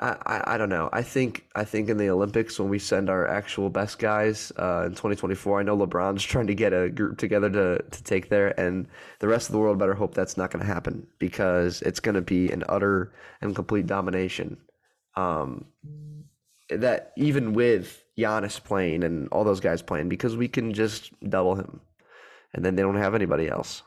I, 0.00 0.54
I, 0.54 0.58
don't 0.58 0.68
know. 0.68 0.88
I 0.92 1.02
think 1.02 1.44
I 1.56 1.64
think 1.64 1.88
in 1.88 1.96
the 1.96 2.10
Olympics 2.10 2.60
when 2.60 2.68
we 2.68 2.78
send 2.78 3.10
our 3.10 3.26
actual 3.26 3.68
best 3.68 3.98
guys 3.98 4.52
uh, 4.56 4.84
in 4.86 4.90
2024, 4.90 5.58
I 5.58 5.62
know 5.64 5.76
LeBron's 5.76 6.22
trying 6.24 6.46
to 6.46 6.54
get 6.54 6.72
a 6.72 6.88
group 6.88 7.18
together 7.18 7.50
to 7.50 7.82
to 7.82 8.02
take 8.04 8.28
there, 8.28 8.58
and 8.60 8.86
the 9.18 9.28
rest 9.28 9.48
of 9.48 9.52
the 9.52 9.58
world 9.58 9.78
better 9.78 9.94
hope 9.94 10.14
that's 10.14 10.36
not 10.36 10.50
going 10.52 10.64
to 10.64 10.72
happen 10.72 11.06
because 11.18 11.82
it's 11.82 12.00
going 12.00 12.14
to 12.14 12.20
be 12.20 12.50
an 12.50 12.62
utter 12.68 13.12
and 13.40 13.56
complete 13.56 13.86
domination. 13.86 14.58
Um, 15.16 15.64
that 16.70 17.12
even 17.16 17.52
with 17.52 18.04
Giannis 18.16 18.62
playing 18.62 19.02
and 19.02 19.28
all 19.30 19.42
those 19.42 19.60
guys 19.60 19.82
playing, 19.82 20.08
because 20.08 20.36
we 20.36 20.46
can 20.46 20.74
just 20.74 21.10
double 21.28 21.56
him, 21.56 21.80
and 22.54 22.64
then 22.64 22.76
they 22.76 22.82
don't 22.82 22.96
have 22.96 23.16
anybody 23.16 23.48
else. 23.48 23.82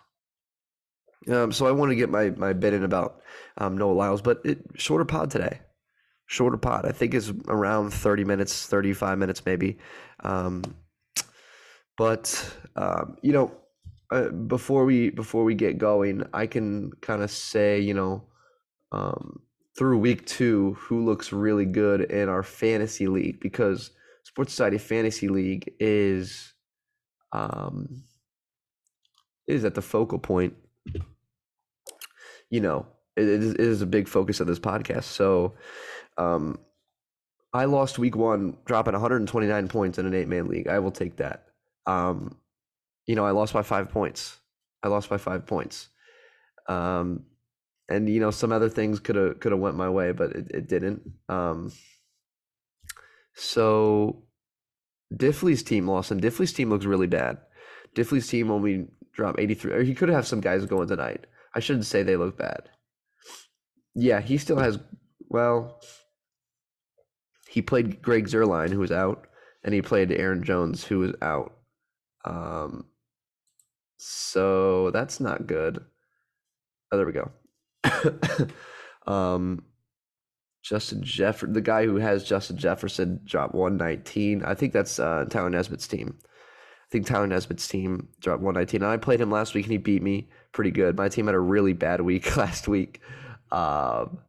Um, 1.30 1.52
so 1.54 1.68
I 1.68 1.72
want 1.72 1.92
to 1.92 1.96
get 1.96 2.10
my 2.10 2.32
my 2.32 2.52
bit 2.52 2.74
in 2.74 2.84
about 2.84 3.22
um, 3.58 3.78
Noah 3.78 3.94
Lyles, 3.94 4.22
but 4.22 4.42
it, 4.44 4.60
shorter 4.76 5.06
pod 5.06 5.32
today, 5.32 5.62
shorter 6.32 6.58
pod. 6.58 6.86
I 6.86 6.92
think 6.92 7.14
is 7.14 7.34
around 7.48 7.92
thirty 7.92 8.24
minutes, 8.24 8.66
thirty 8.66 8.94
five 8.94 9.18
minutes 9.18 9.46
maybe. 9.46 9.78
Um, 10.22 10.64
but 11.98 12.56
um, 12.76 13.18
you 13.22 13.34
know, 13.34 13.52
uh, 14.12 14.30
before 14.30 14.86
we 14.86 15.10
before 15.10 15.44
we 15.44 15.56
get 15.56 15.78
going, 15.78 16.24
I 16.34 16.48
can 16.48 16.92
kind 17.02 17.22
of 17.22 17.30
say 17.32 17.80
you 17.80 17.94
know 17.94 18.24
um, 18.92 19.42
through 19.78 19.98
week 19.98 20.26
two 20.26 20.78
who 20.80 21.04
looks 21.04 21.34
really 21.34 21.66
good 21.66 22.02
in 22.02 22.30
our 22.30 22.44
fantasy 22.44 23.08
league 23.08 23.40
because 23.40 23.92
Sports 24.24 24.54
Society 24.54 24.78
Fantasy 24.78 25.28
League 25.28 25.74
is 25.80 26.54
um, 27.34 28.04
is 29.48 29.66
at 29.66 29.76
the 29.76 29.82
focal 29.82 30.20
point 30.20 30.54
you 32.52 32.60
know, 32.60 32.86
it, 33.16 33.28
it 33.28 33.60
is 33.60 33.82
a 33.82 33.88
big 33.88 34.08
focus 34.08 34.40
of 34.40 34.46
this 34.46 34.60
podcast. 34.60 35.06
So, 35.06 35.54
um, 36.22 36.60
I 37.54 37.66
lost 37.66 38.00
week 38.00 38.16
one, 38.16 38.58
dropping 38.66 38.94
129 38.94 39.68
points 39.68 39.98
in 39.98 40.06
an 40.06 40.14
eight 40.14 40.28
man 40.28 40.48
league. 40.48 40.68
I 40.68 40.80
will 40.80 40.92
take 40.92 41.18
that. 41.18 41.48
Um, 41.86 42.38
you 43.06 43.16
know, 43.16 43.26
I 43.26 43.32
lost 43.32 43.54
by 43.54 43.64
five 43.64 43.90
points. 43.90 44.38
I 44.84 44.88
lost 44.88 45.10
by 45.10 45.18
five 45.18 45.46
points. 45.46 45.90
Um, 46.68 47.26
and 47.90 48.10
you 48.10 48.20
know, 48.20 48.32
some 48.32 48.52
other 48.52 48.70
things 48.70 49.00
could 49.00 49.16
have 49.16 49.40
could 49.40 49.52
have 49.52 49.60
went 49.60 49.76
my 49.76 49.90
way, 49.90 50.12
but 50.14 50.32
it, 50.32 50.52
it 50.52 50.70
didn't. 50.70 51.02
Um, 51.28 51.74
so 53.36 54.24
Diffley's 55.14 55.64
team 55.64 55.88
lost, 55.88 56.12
and 56.12 56.22
Diffley's 56.22 56.54
team 56.54 56.70
looks 56.70 56.86
really 56.86 57.08
bad. 57.08 57.38
Diffley's 57.96 58.28
team 58.28 58.50
only 58.50 58.88
dropped 59.12 59.40
83. 59.40 59.74
Or 59.74 59.84
he 59.84 59.94
could 59.94 60.10
have 60.10 60.26
some 60.26 60.40
guys 60.40 60.66
going 60.66 60.88
tonight. 60.88 61.26
I 61.54 61.60
shouldn't 61.60 61.86
say 61.86 62.04
they 62.04 62.16
look 62.16 62.38
bad. 62.38 62.70
Yeah, 63.94 64.22
he 64.22 64.38
still 64.38 64.58
has. 64.58 64.80
Well, 65.28 65.82
he 67.52 67.62
played 67.62 68.02
Greg 68.02 68.28
Zuerlein, 68.28 68.70
who 68.70 68.80
was 68.80 68.94
out, 68.94 69.28
and 69.62 69.74
he 69.74 69.82
played 69.82 70.10
Aaron 70.10 70.42
Jones, 70.42 70.86
who 70.86 71.00
was 71.00 71.12
out. 71.22 71.54
Um, 72.24 72.86
so 73.98 74.90
that's 74.92 75.20
not 75.20 75.48
good. 75.48 75.84
Oh, 76.92 76.98
there 76.98 77.06
we 77.06 77.12
go. 77.12 78.48
um, 79.12 79.66
Justin 80.64 81.04
Jefferson, 81.04 81.52
the 81.52 81.60
guy 81.60 81.84
who 81.84 81.98
has 81.98 82.24
Justin 82.24 82.56
Jefferson, 82.56 83.20
dropped 83.26 83.54
119. 83.54 84.46
I 84.46 84.54
think 84.54 84.72
that's 84.72 84.98
uh, 84.98 85.26
Tyler 85.30 85.50
Nesbitt's 85.50 85.90
team. 85.90 86.20
I 86.24 86.88
think 86.90 87.06
Tyler 87.06 87.28
Nesbitt's 87.28 87.68
team 87.68 88.08
dropped 88.22 88.44
119. 88.44 88.82
And 88.82 88.90
I 88.90 88.96
played 88.96 89.20
him 89.20 89.30
last 89.30 89.56
week 89.56 89.66
and 89.66 89.74
he 89.74 89.78
beat 89.78 90.02
me 90.02 90.30
pretty 90.54 90.72
good. 90.72 90.96
My 90.96 91.10
team 91.10 91.26
had 91.26 91.36
a 91.36 91.40
really 91.40 91.74
bad 91.74 92.00
week 92.00 92.38
last 92.38 92.70
week. 92.70 93.02
Um, 93.52 94.20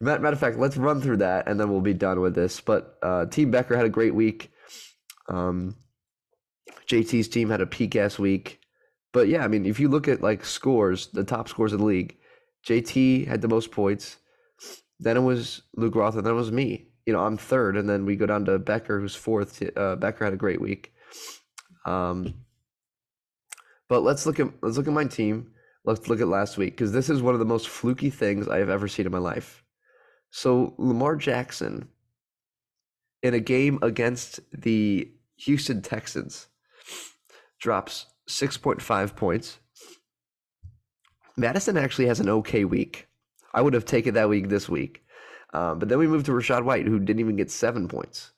matter, 0.00 0.26
of 0.26 0.40
fact, 0.40 0.58
let's 0.58 0.76
run 0.76 1.00
through 1.00 1.18
that 1.18 1.48
and 1.48 1.58
then 1.58 1.70
we'll 1.70 1.80
be 1.80 1.94
done 1.94 2.20
with 2.20 2.34
this. 2.34 2.60
But 2.60 2.98
uh, 3.02 3.26
Team 3.26 3.50
Becker 3.50 3.76
had 3.76 3.86
a 3.86 3.90
great 3.90 4.14
week. 4.14 4.50
Um, 5.28 5.76
JT's 6.86 7.28
team 7.28 7.50
had 7.50 7.60
a 7.60 7.66
peak 7.66 7.96
ass 7.96 8.18
week. 8.18 8.60
But 9.12 9.28
yeah, 9.28 9.44
I 9.44 9.48
mean, 9.48 9.64
if 9.64 9.78
you 9.78 9.88
look 9.88 10.08
at 10.08 10.22
like 10.22 10.44
scores, 10.44 11.06
the 11.08 11.24
top 11.24 11.48
scores 11.48 11.72
in 11.72 11.78
the 11.78 11.84
league, 11.84 12.16
JT 12.66 13.26
had 13.26 13.40
the 13.40 13.48
most 13.48 13.70
points. 13.70 14.16
Then 15.00 15.16
it 15.16 15.20
was 15.20 15.62
Luke 15.76 15.94
Roth, 15.94 16.16
and 16.16 16.24
then 16.24 16.34
it 16.34 16.36
was 16.36 16.52
me. 16.52 16.88
You 17.06 17.12
know, 17.12 17.20
I'm 17.20 17.36
third, 17.36 17.76
and 17.76 17.88
then 17.88 18.06
we 18.06 18.16
go 18.16 18.26
down 18.26 18.44
to 18.46 18.58
Becker, 18.58 19.00
who's 19.00 19.14
fourth. 19.14 19.62
Uh, 19.76 19.96
Becker 19.96 20.24
had 20.24 20.32
a 20.32 20.38
great 20.38 20.60
week. 20.60 20.92
Um, 21.84 22.34
but 23.88 24.02
let's 24.02 24.26
look 24.26 24.40
at 24.40 24.48
let's 24.62 24.76
look 24.76 24.86
at 24.86 24.92
my 24.92 25.04
team. 25.04 25.50
Let's 25.84 26.08
look 26.08 26.20
at 26.20 26.28
last 26.28 26.56
week 26.56 26.72
because 26.72 26.92
this 26.92 27.10
is 27.10 27.20
one 27.20 27.34
of 27.34 27.40
the 27.40 27.46
most 27.46 27.68
fluky 27.68 28.08
things 28.08 28.48
I 28.48 28.58
have 28.58 28.70
ever 28.70 28.88
seen 28.88 29.06
in 29.06 29.12
my 29.12 29.18
life. 29.18 29.63
So 30.36 30.74
Lamar 30.78 31.14
Jackson 31.14 31.86
in 33.22 33.34
a 33.34 33.38
game 33.38 33.78
against 33.82 34.40
the 34.52 35.08
Houston 35.36 35.80
Texans 35.80 36.48
drops 37.60 38.06
6.5 38.28 39.14
points. 39.14 39.60
Mattison 41.36 41.76
actually 41.76 42.06
has 42.06 42.18
an 42.18 42.28
okay 42.28 42.64
week. 42.64 43.06
I 43.54 43.62
would 43.62 43.74
have 43.74 43.84
taken 43.84 44.14
that 44.14 44.28
week 44.28 44.48
this 44.48 44.68
week. 44.68 45.04
Um, 45.52 45.78
but 45.78 45.88
then 45.88 46.00
we 46.00 46.08
moved 46.08 46.26
to 46.26 46.32
Rachaad 46.32 46.64
White, 46.64 46.88
who 46.88 46.98
didn't 46.98 47.20
even 47.20 47.36
get 47.36 47.48
seven 47.48 47.86
points. 47.86 48.32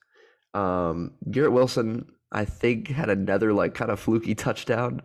Um, 0.53 1.13
Garrett 1.31 1.53
Wilson, 1.53 2.13
I 2.31 2.45
think, 2.45 2.89
had 2.89 3.09
another 3.09 3.55
like 3.55 3.73
kind 3.73 3.91
of 3.91 3.99
fluky 3.99 4.35
touchdown 4.35 5.01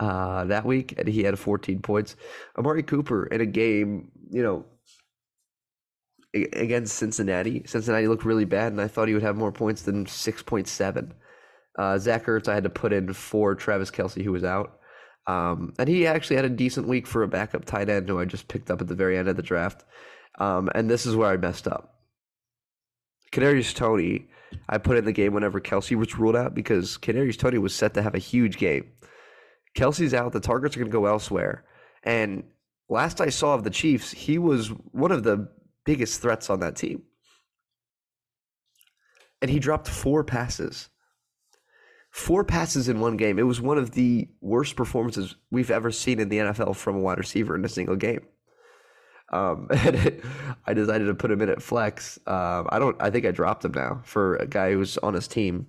uh, 0.00 0.46
that 0.46 0.64
week, 0.64 0.94
and 0.96 1.06
he 1.06 1.24
had 1.24 1.38
14 1.38 1.82
points. 1.82 2.16
Amari 2.56 2.82
Cooper 2.82 3.26
in 3.26 3.42
a 3.42 3.46
game, 3.46 4.10
you 4.30 4.42
know, 4.42 4.64
against 6.34 6.96
Cincinnati. 6.96 7.62
Cincinnati 7.66 8.08
looked 8.08 8.24
really 8.24 8.44
bad, 8.44 8.72
and 8.72 8.80
I 8.80 8.88
thought 8.88 9.08
he 9.08 9.14
would 9.14 9.22
have 9.22 9.36
more 9.36 9.52
points 9.52 9.82
than 9.82 10.06
6.7. 10.06 11.12
Uh, 11.78 11.98
Zach 11.98 12.24
Ertz, 12.26 12.48
I 12.48 12.54
had 12.54 12.64
to 12.64 12.70
put 12.70 12.92
in 12.92 13.12
for 13.12 13.54
Travis 13.54 13.90
Kelce, 13.90 14.22
who 14.22 14.32
was 14.32 14.44
out. 14.44 14.78
Um, 15.26 15.72
and 15.78 15.88
he 15.88 16.06
actually 16.06 16.36
had 16.36 16.44
a 16.44 16.50
decent 16.50 16.88
week 16.88 17.06
for 17.06 17.22
a 17.22 17.28
backup 17.28 17.64
tight 17.64 17.88
end 17.88 18.08
who 18.08 18.18
I 18.18 18.24
just 18.24 18.48
picked 18.48 18.70
up 18.70 18.80
at 18.80 18.88
the 18.88 18.94
very 18.94 19.16
end 19.16 19.28
of 19.28 19.36
the 19.36 19.42
draft. 19.42 19.84
Um, 20.38 20.68
and 20.74 20.90
this 20.90 21.06
is 21.06 21.14
where 21.14 21.30
I 21.30 21.36
messed 21.36 21.68
up. 21.68 22.00
Kadarius 23.30 23.74
Toney, 23.74 24.28
I 24.68 24.78
put 24.78 24.96
in 24.96 25.04
the 25.04 25.12
game 25.12 25.32
whenever 25.32 25.60
Kelce 25.60 25.96
was 25.96 26.18
ruled 26.18 26.36
out 26.36 26.54
because 26.54 26.98
Kadarius 26.98 27.38
Toney 27.38 27.58
was 27.58 27.74
set 27.74 27.94
to 27.94 28.02
have 28.02 28.14
a 28.14 28.18
huge 28.18 28.58
game. 28.58 28.90
Kelsey's 29.74 30.12
out, 30.12 30.32
the 30.32 30.40
targets 30.40 30.76
are 30.76 30.80
going 30.80 30.90
to 30.90 30.96
go 30.96 31.06
elsewhere. 31.06 31.64
And 32.02 32.44
last 32.88 33.20
I 33.20 33.30
saw 33.30 33.54
of 33.54 33.64
the 33.64 33.70
Chiefs, 33.70 34.10
he 34.10 34.38
was 34.38 34.68
one 34.90 35.12
of 35.12 35.22
the 35.22 35.48
biggest 35.84 36.20
threats 36.20 36.50
on 36.50 36.60
that 36.60 36.76
team. 36.76 37.02
And 39.40 39.50
he 39.50 39.58
dropped 39.58 39.88
four 39.88 40.22
passes. 40.22 40.88
Four 42.10 42.44
passes 42.44 42.88
in 42.88 43.00
one 43.00 43.16
game. 43.16 43.38
It 43.38 43.46
was 43.46 43.60
one 43.60 43.78
of 43.78 43.92
the 43.92 44.28
worst 44.40 44.76
performances 44.76 45.34
we've 45.50 45.70
ever 45.70 45.90
seen 45.90 46.20
in 46.20 46.28
the 46.28 46.38
NFL 46.38 46.76
from 46.76 46.96
a 46.96 47.00
wide 47.00 47.18
receiver 47.18 47.56
in 47.56 47.64
a 47.64 47.68
single 47.68 47.96
game. 47.96 48.20
Um, 49.32 49.68
and 49.76 49.96
it, 49.96 50.24
I 50.66 50.74
decided 50.74 51.06
to 51.06 51.14
put 51.14 51.30
him 51.30 51.40
in 51.40 51.48
at 51.48 51.62
flex. 51.62 52.18
Um, 52.26 52.68
I 52.70 52.78
don't. 52.78 52.96
I 53.00 53.10
think 53.10 53.24
I 53.24 53.30
dropped 53.30 53.64
him 53.64 53.72
now 53.72 54.02
for 54.04 54.36
a 54.36 54.46
guy 54.46 54.72
who's 54.72 54.98
on 54.98 55.14
his 55.14 55.26
team. 55.26 55.66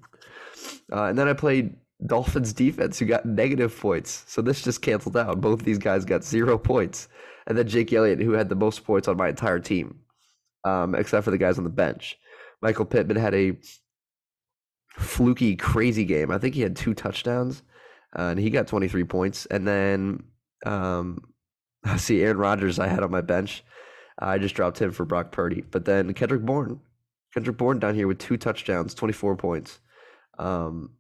Uh, 0.92 1.06
and 1.06 1.18
then 1.18 1.28
I 1.28 1.34
played 1.34 1.76
Dolphins 2.06 2.54
defense, 2.54 3.00
who 3.00 3.06
got 3.06 3.26
negative 3.26 3.78
points. 3.78 4.26
So 4.28 4.42
this 4.42 4.62
just 4.62 4.82
canceled 4.82 5.18
out. 5.18 5.42
Both 5.42 5.64
these 5.64 5.78
guys 5.78 6.06
got 6.06 6.24
zero 6.24 6.58
points. 6.58 7.08
And 7.48 7.58
then 7.58 7.68
Jake 7.68 7.92
Elliott, 7.92 8.22
who 8.22 8.34
had 8.34 8.50
the 8.50 8.56
most 8.56 8.84
points 8.84 9.08
on 9.08 9.18
my 9.18 9.30
entire 9.30 9.60
team, 9.60 10.00
um, 10.64 10.96
except 10.96 11.26
for 11.26 11.32
the 11.32 11.38
guys 11.38 11.58
on 11.58 11.64
the 11.64 11.70
bench. 11.70 12.18
Michael 12.62 12.86
Pittman 12.86 13.18
had 13.18 13.34
a 13.34 13.58
fluky, 14.98 15.56
crazy 15.56 16.06
game. 16.06 16.32
I 16.32 16.38
think 16.38 16.56
he 16.56 16.62
had 16.62 16.76
two 16.76 16.94
touchdowns, 16.94 17.64
uh, 18.18 18.24
and 18.24 18.40
he 18.40 18.50
got 18.50 18.68
23 18.68 19.04
points. 19.04 19.46
And 19.48 19.68
then 19.68 20.24
um, 20.66 21.24
I 21.84 21.98
see 21.98 22.22
Aaron 22.22 22.38
Rodgers 22.38 22.80
I 22.80 22.88
had 22.88 23.04
on 23.04 23.12
my 23.12 23.22
bench. 23.22 23.64
I 24.20 24.38
just 24.38 24.56
dropped 24.56 24.80
him 24.80 24.92
for 24.92 25.06
Brock 25.06 25.32
Purdy. 25.32 25.62
But 25.62 25.86
then 25.86 26.14
Kendrick 26.14 26.44
Bourne. 26.44 26.80
Kendrick 27.34 27.58
Bourne 27.58 27.80
down 27.80 27.96
here 27.96 28.08
with 28.08 28.20
two 28.20 28.38
touchdowns, 28.38 28.94
24 28.94 29.36
points. 29.38 29.80
Um, 30.38 30.92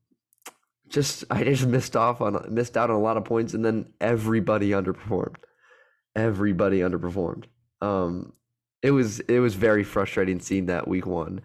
just 0.89 1.23
I 1.29 1.43
just 1.43 1.65
missed 1.65 1.95
off 1.95 2.21
on 2.21 2.45
missed 2.49 2.77
out 2.77 2.89
on 2.89 2.95
a 2.95 3.01
lot 3.01 3.17
of 3.17 3.25
points, 3.25 3.53
and 3.53 3.63
then 3.63 3.93
everybody 4.01 4.71
underperformed. 4.71 5.35
Everybody 6.15 6.79
underperformed. 6.79 7.45
Um, 7.81 8.33
it 8.83 8.91
was 8.91 9.21
it 9.21 9.39
was 9.39 9.55
very 9.55 9.83
frustrating 9.83 10.39
seeing 10.39 10.67
that 10.67 10.87
week 10.87 11.07
one, 11.07 11.41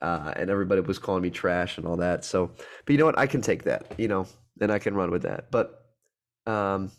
uh, 0.00 0.32
and 0.34 0.50
everybody 0.50 0.80
was 0.80 0.98
calling 0.98 1.22
me 1.22 1.30
trash 1.30 1.76
and 1.76 1.86
all 1.86 1.98
that. 1.98 2.24
So, 2.24 2.50
but 2.56 2.92
you 2.92 2.98
know 2.98 3.04
what? 3.04 3.18
I 3.18 3.26
can 3.26 3.42
take 3.42 3.64
that, 3.64 3.92
you 3.98 4.08
know, 4.08 4.26
and 4.60 4.72
I 4.72 4.78
can 4.78 4.94
run 4.94 5.10
with 5.10 5.22
that. 5.22 5.50
But 5.50 5.84
um, 6.46 6.90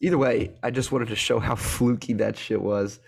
either 0.00 0.16
way, 0.16 0.52
I 0.62 0.70
just 0.70 0.92
wanted 0.92 1.08
to 1.08 1.16
show 1.16 1.40
how 1.40 1.54
fluky 1.56 2.14
that 2.14 2.36
shit 2.36 2.62
was. 2.62 3.00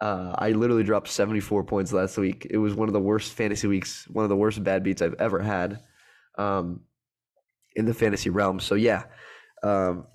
Uh, 0.00 0.32
I 0.38 0.52
literally 0.52 0.84
dropped 0.84 1.08
74 1.08 1.64
points 1.64 1.92
last 1.92 2.16
week. 2.18 2.46
It 2.48 2.58
was 2.58 2.72
one 2.72 2.88
of 2.88 2.92
the 2.92 3.00
worst 3.00 3.32
fantasy 3.32 3.66
weeks, 3.66 4.06
one 4.08 4.24
of 4.24 4.28
the 4.28 4.36
worst 4.36 4.62
bad 4.62 4.84
beats 4.84 5.02
I've 5.02 5.16
ever 5.18 5.40
had 5.40 5.80
um, 6.38 6.82
in 7.74 7.84
the 7.84 7.94
fantasy 7.94 8.30
realm. 8.30 8.60
So 8.60 8.76
yeah, 8.76 9.04
um, 9.64 10.06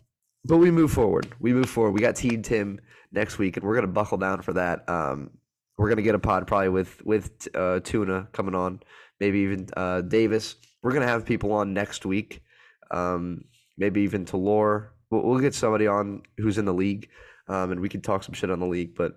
but 0.46 0.58
we 0.58 0.72
move 0.72 0.92
forward. 0.92 1.34
We 1.40 1.54
move 1.54 1.70
forward. 1.70 1.92
We 1.92 2.02
got 2.02 2.16
Team 2.16 2.42
Tim 2.42 2.80
next 3.12 3.38
week, 3.38 3.58
and 3.58 3.66
we're 3.66 3.76
gonna 3.76 3.88
buckle 3.88 4.18
down 4.18 4.42
for 4.42 4.54
that. 4.54 4.88
Um, 4.90 5.32
we're 5.78 5.90
gonna 5.90 6.02
get 6.02 6.16
a 6.16 6.20
pod 6.20 6.48
probably 6.48 6.70
with 6.70 7.04
with 7.06 7.48
uh, 7.56 7.80
Tuna 7.82 8.28
coming 8.32 8.56
on, 8.56 8.82
maybe 9.20 9.40
even 9.40 9.68
uh, 9.76 10.02
Davis. 10.02 10.56
We're 10.82 10.94
gonna 10.94 11.08
have 11.08 11.26
people 11.26 11.54
on 11.54 11.74
next 11.74 12.06
week. 12.06 12.44
Um, 12.92 13.46
maybe 13.78 14.02
even 14.02 14.26
Talor. 14.26 14.90
We'll, 15.10 15.24
we'll 15.24 15.40
get 15.40 15.56
somebody 15.56 15.88
on 15.88 16.24
who's 16.38 16.58
in 16.58 16.66
the 16.66 16.74
league, 16.74 17.10
um, 17.48 17.72
and 17.72 17.80
we 17.80 17.90
can 17.90 18.02
talk 18.02 18.24
some 18.24 18.34
shit 18.34 18.52
on 18.52 18.60
the 18.60 18.68
league. 18.68 18.96
But 18.96 19.14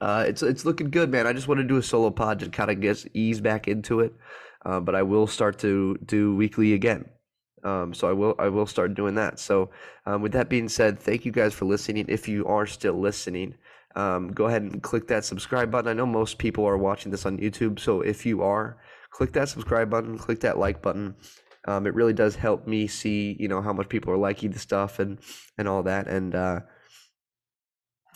uh, 0.00 0.24
it's 0.26 0.42
it's 0.42 0.64
looking 0.64 0.90
good, 0.90 1.10
man. 1.10 1.26
I 1.26 1.32
just 1.32 1.48
want 1.48 1.58
to 1.60 1.66
do 1.66 1.76
a 1.76 1.82
solo 1.82 2.10
pod 2.10 2.40
to 2.40 2.48
kind 2.48 2.70
of 2.70 2.80
get 2.80 3.04
ease 3.12 3.40
back 3.40 3.66
into 3.66 4.00
it, 4.00 4.14
uh, 4.64 4.78
but 4.80 4.94
I 4.94 5.02
will 5.02 5.26
start 5.26 5.58
to 5.60 5.98
do 6.04 6.36
weekly 6.36 6.74
again. 6.74 7.06
Um, 7.64 7.94
so 7.94 8.08
I 8.08 8.12
will 8.12 8.34
I 8.38 8.48
will 8.48 8.66
start 8.66 8.94
doing 8.94 9.14
that. 9.16 9.38
So 9.38 9.70
um, 10.06 10.22
with 10.22 10.32
that 10.32 10.48
being 10.48 10.68
said, 10.68 10.98
thank 10.98 11.24
you 11.24 11.32
guys 11.32 11.54
for 11.54 11.64
listening. 11.64 12.06
If 12.08 12.28
you 12.28 12.46
are 12.46 12.66
still 12.66 12.98
listening, 12.98 13.54
um, 13.96 14.32
go 14.32 14.46
ahead 14.46 14.62
and 14.62 14.82
click 14.82 15.08
that 15.08 15.24
subscribe 15.24 15.70
button. 15.70 15.90
I 15.90 15.94
know 15.94 16.06
most 16.06 16.38
people 16.38 16.64
are 16.64 16.78
watching 16.78 17.10
this 17.10 17.26
on 17.26 17.38
YouTube, 17.38 17.78
so 17.78 18.00
if 18.00 18.24
you 18.24 18.42
are, 18.42 18.78
click 19.10 19.32
that 19.32 19.48
subscribe 19.48 19.90
button, 19.90 20.18
click 20.18 20.40
that 20.40 20.58
like 20.58 20.82
button. 20.82 21.14
Um, 21.66 21.86
it 21.86 21.94
really 21.94 22.14
does 22.14 22.36
help 22.36 22.66
me 22.66 22.86
see, 22.86 23.36
you 23.38 23.48
know, 23.48 23.60
how 23.60 23.72
much 23.72 23.88
people 23.88 24.12
are 24.12 24.16
liking 24.16 24.50
the 24.50 24.58
stuff 24.58 24.98
and 24.98 25.18
and 25.58 25.68
all 25.68 25.82
that. 25.82 26.08
And 26.08 26.34
uh, 26.34 26.60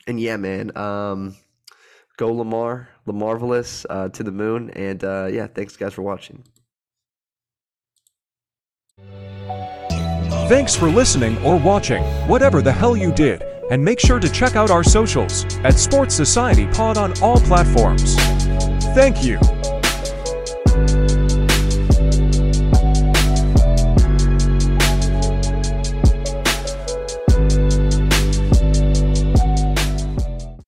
and 0.06 0.20
yeah, 0.20 0.36
man. 0.36 0.76
Um, 0.76 1.36
go 2.16 2.32
Lamar, 2.32 2.88
Lamarvelous 3.06 3.86
uh, 3.90 4.08
to 4.10 4.22
the 4.22 4.32
moon. 4.32 4.70
And 4.70 5.02
uh, 5.02 5.28
yeah, 5.30 5.46
thanks 5.46 5.76
guys 5.76 5.94
for 5.94 6.02
watching. 6.02 6.44
Thanks 10.48 10.74
for 10.74 10.88
listening 10.88 11.38
or 11.44 11.56
watching, 11.56 12.02
whatever 12.28 12.60
the 12.60 12.72
hell 12.72 12.96
you 12.96 13.12
did. 13.12 13.42
And 13.70 13.82
make 13.82 13.98
sure 13.98 14.20
to 14.20 14.28
check 14.28 14.56
out 14.56 14.70
our 14.70 14.84
socials 14.84 15.46
at 15.64 15.78
Sports 15.78 16.14
Society 16.14 16.66
Pod 16.66 16.98
on 16.98 17.18
all 17.22 17.40
platforms. 17.40 18.14
Thank 18.94 19.24
you. 19.24 19.38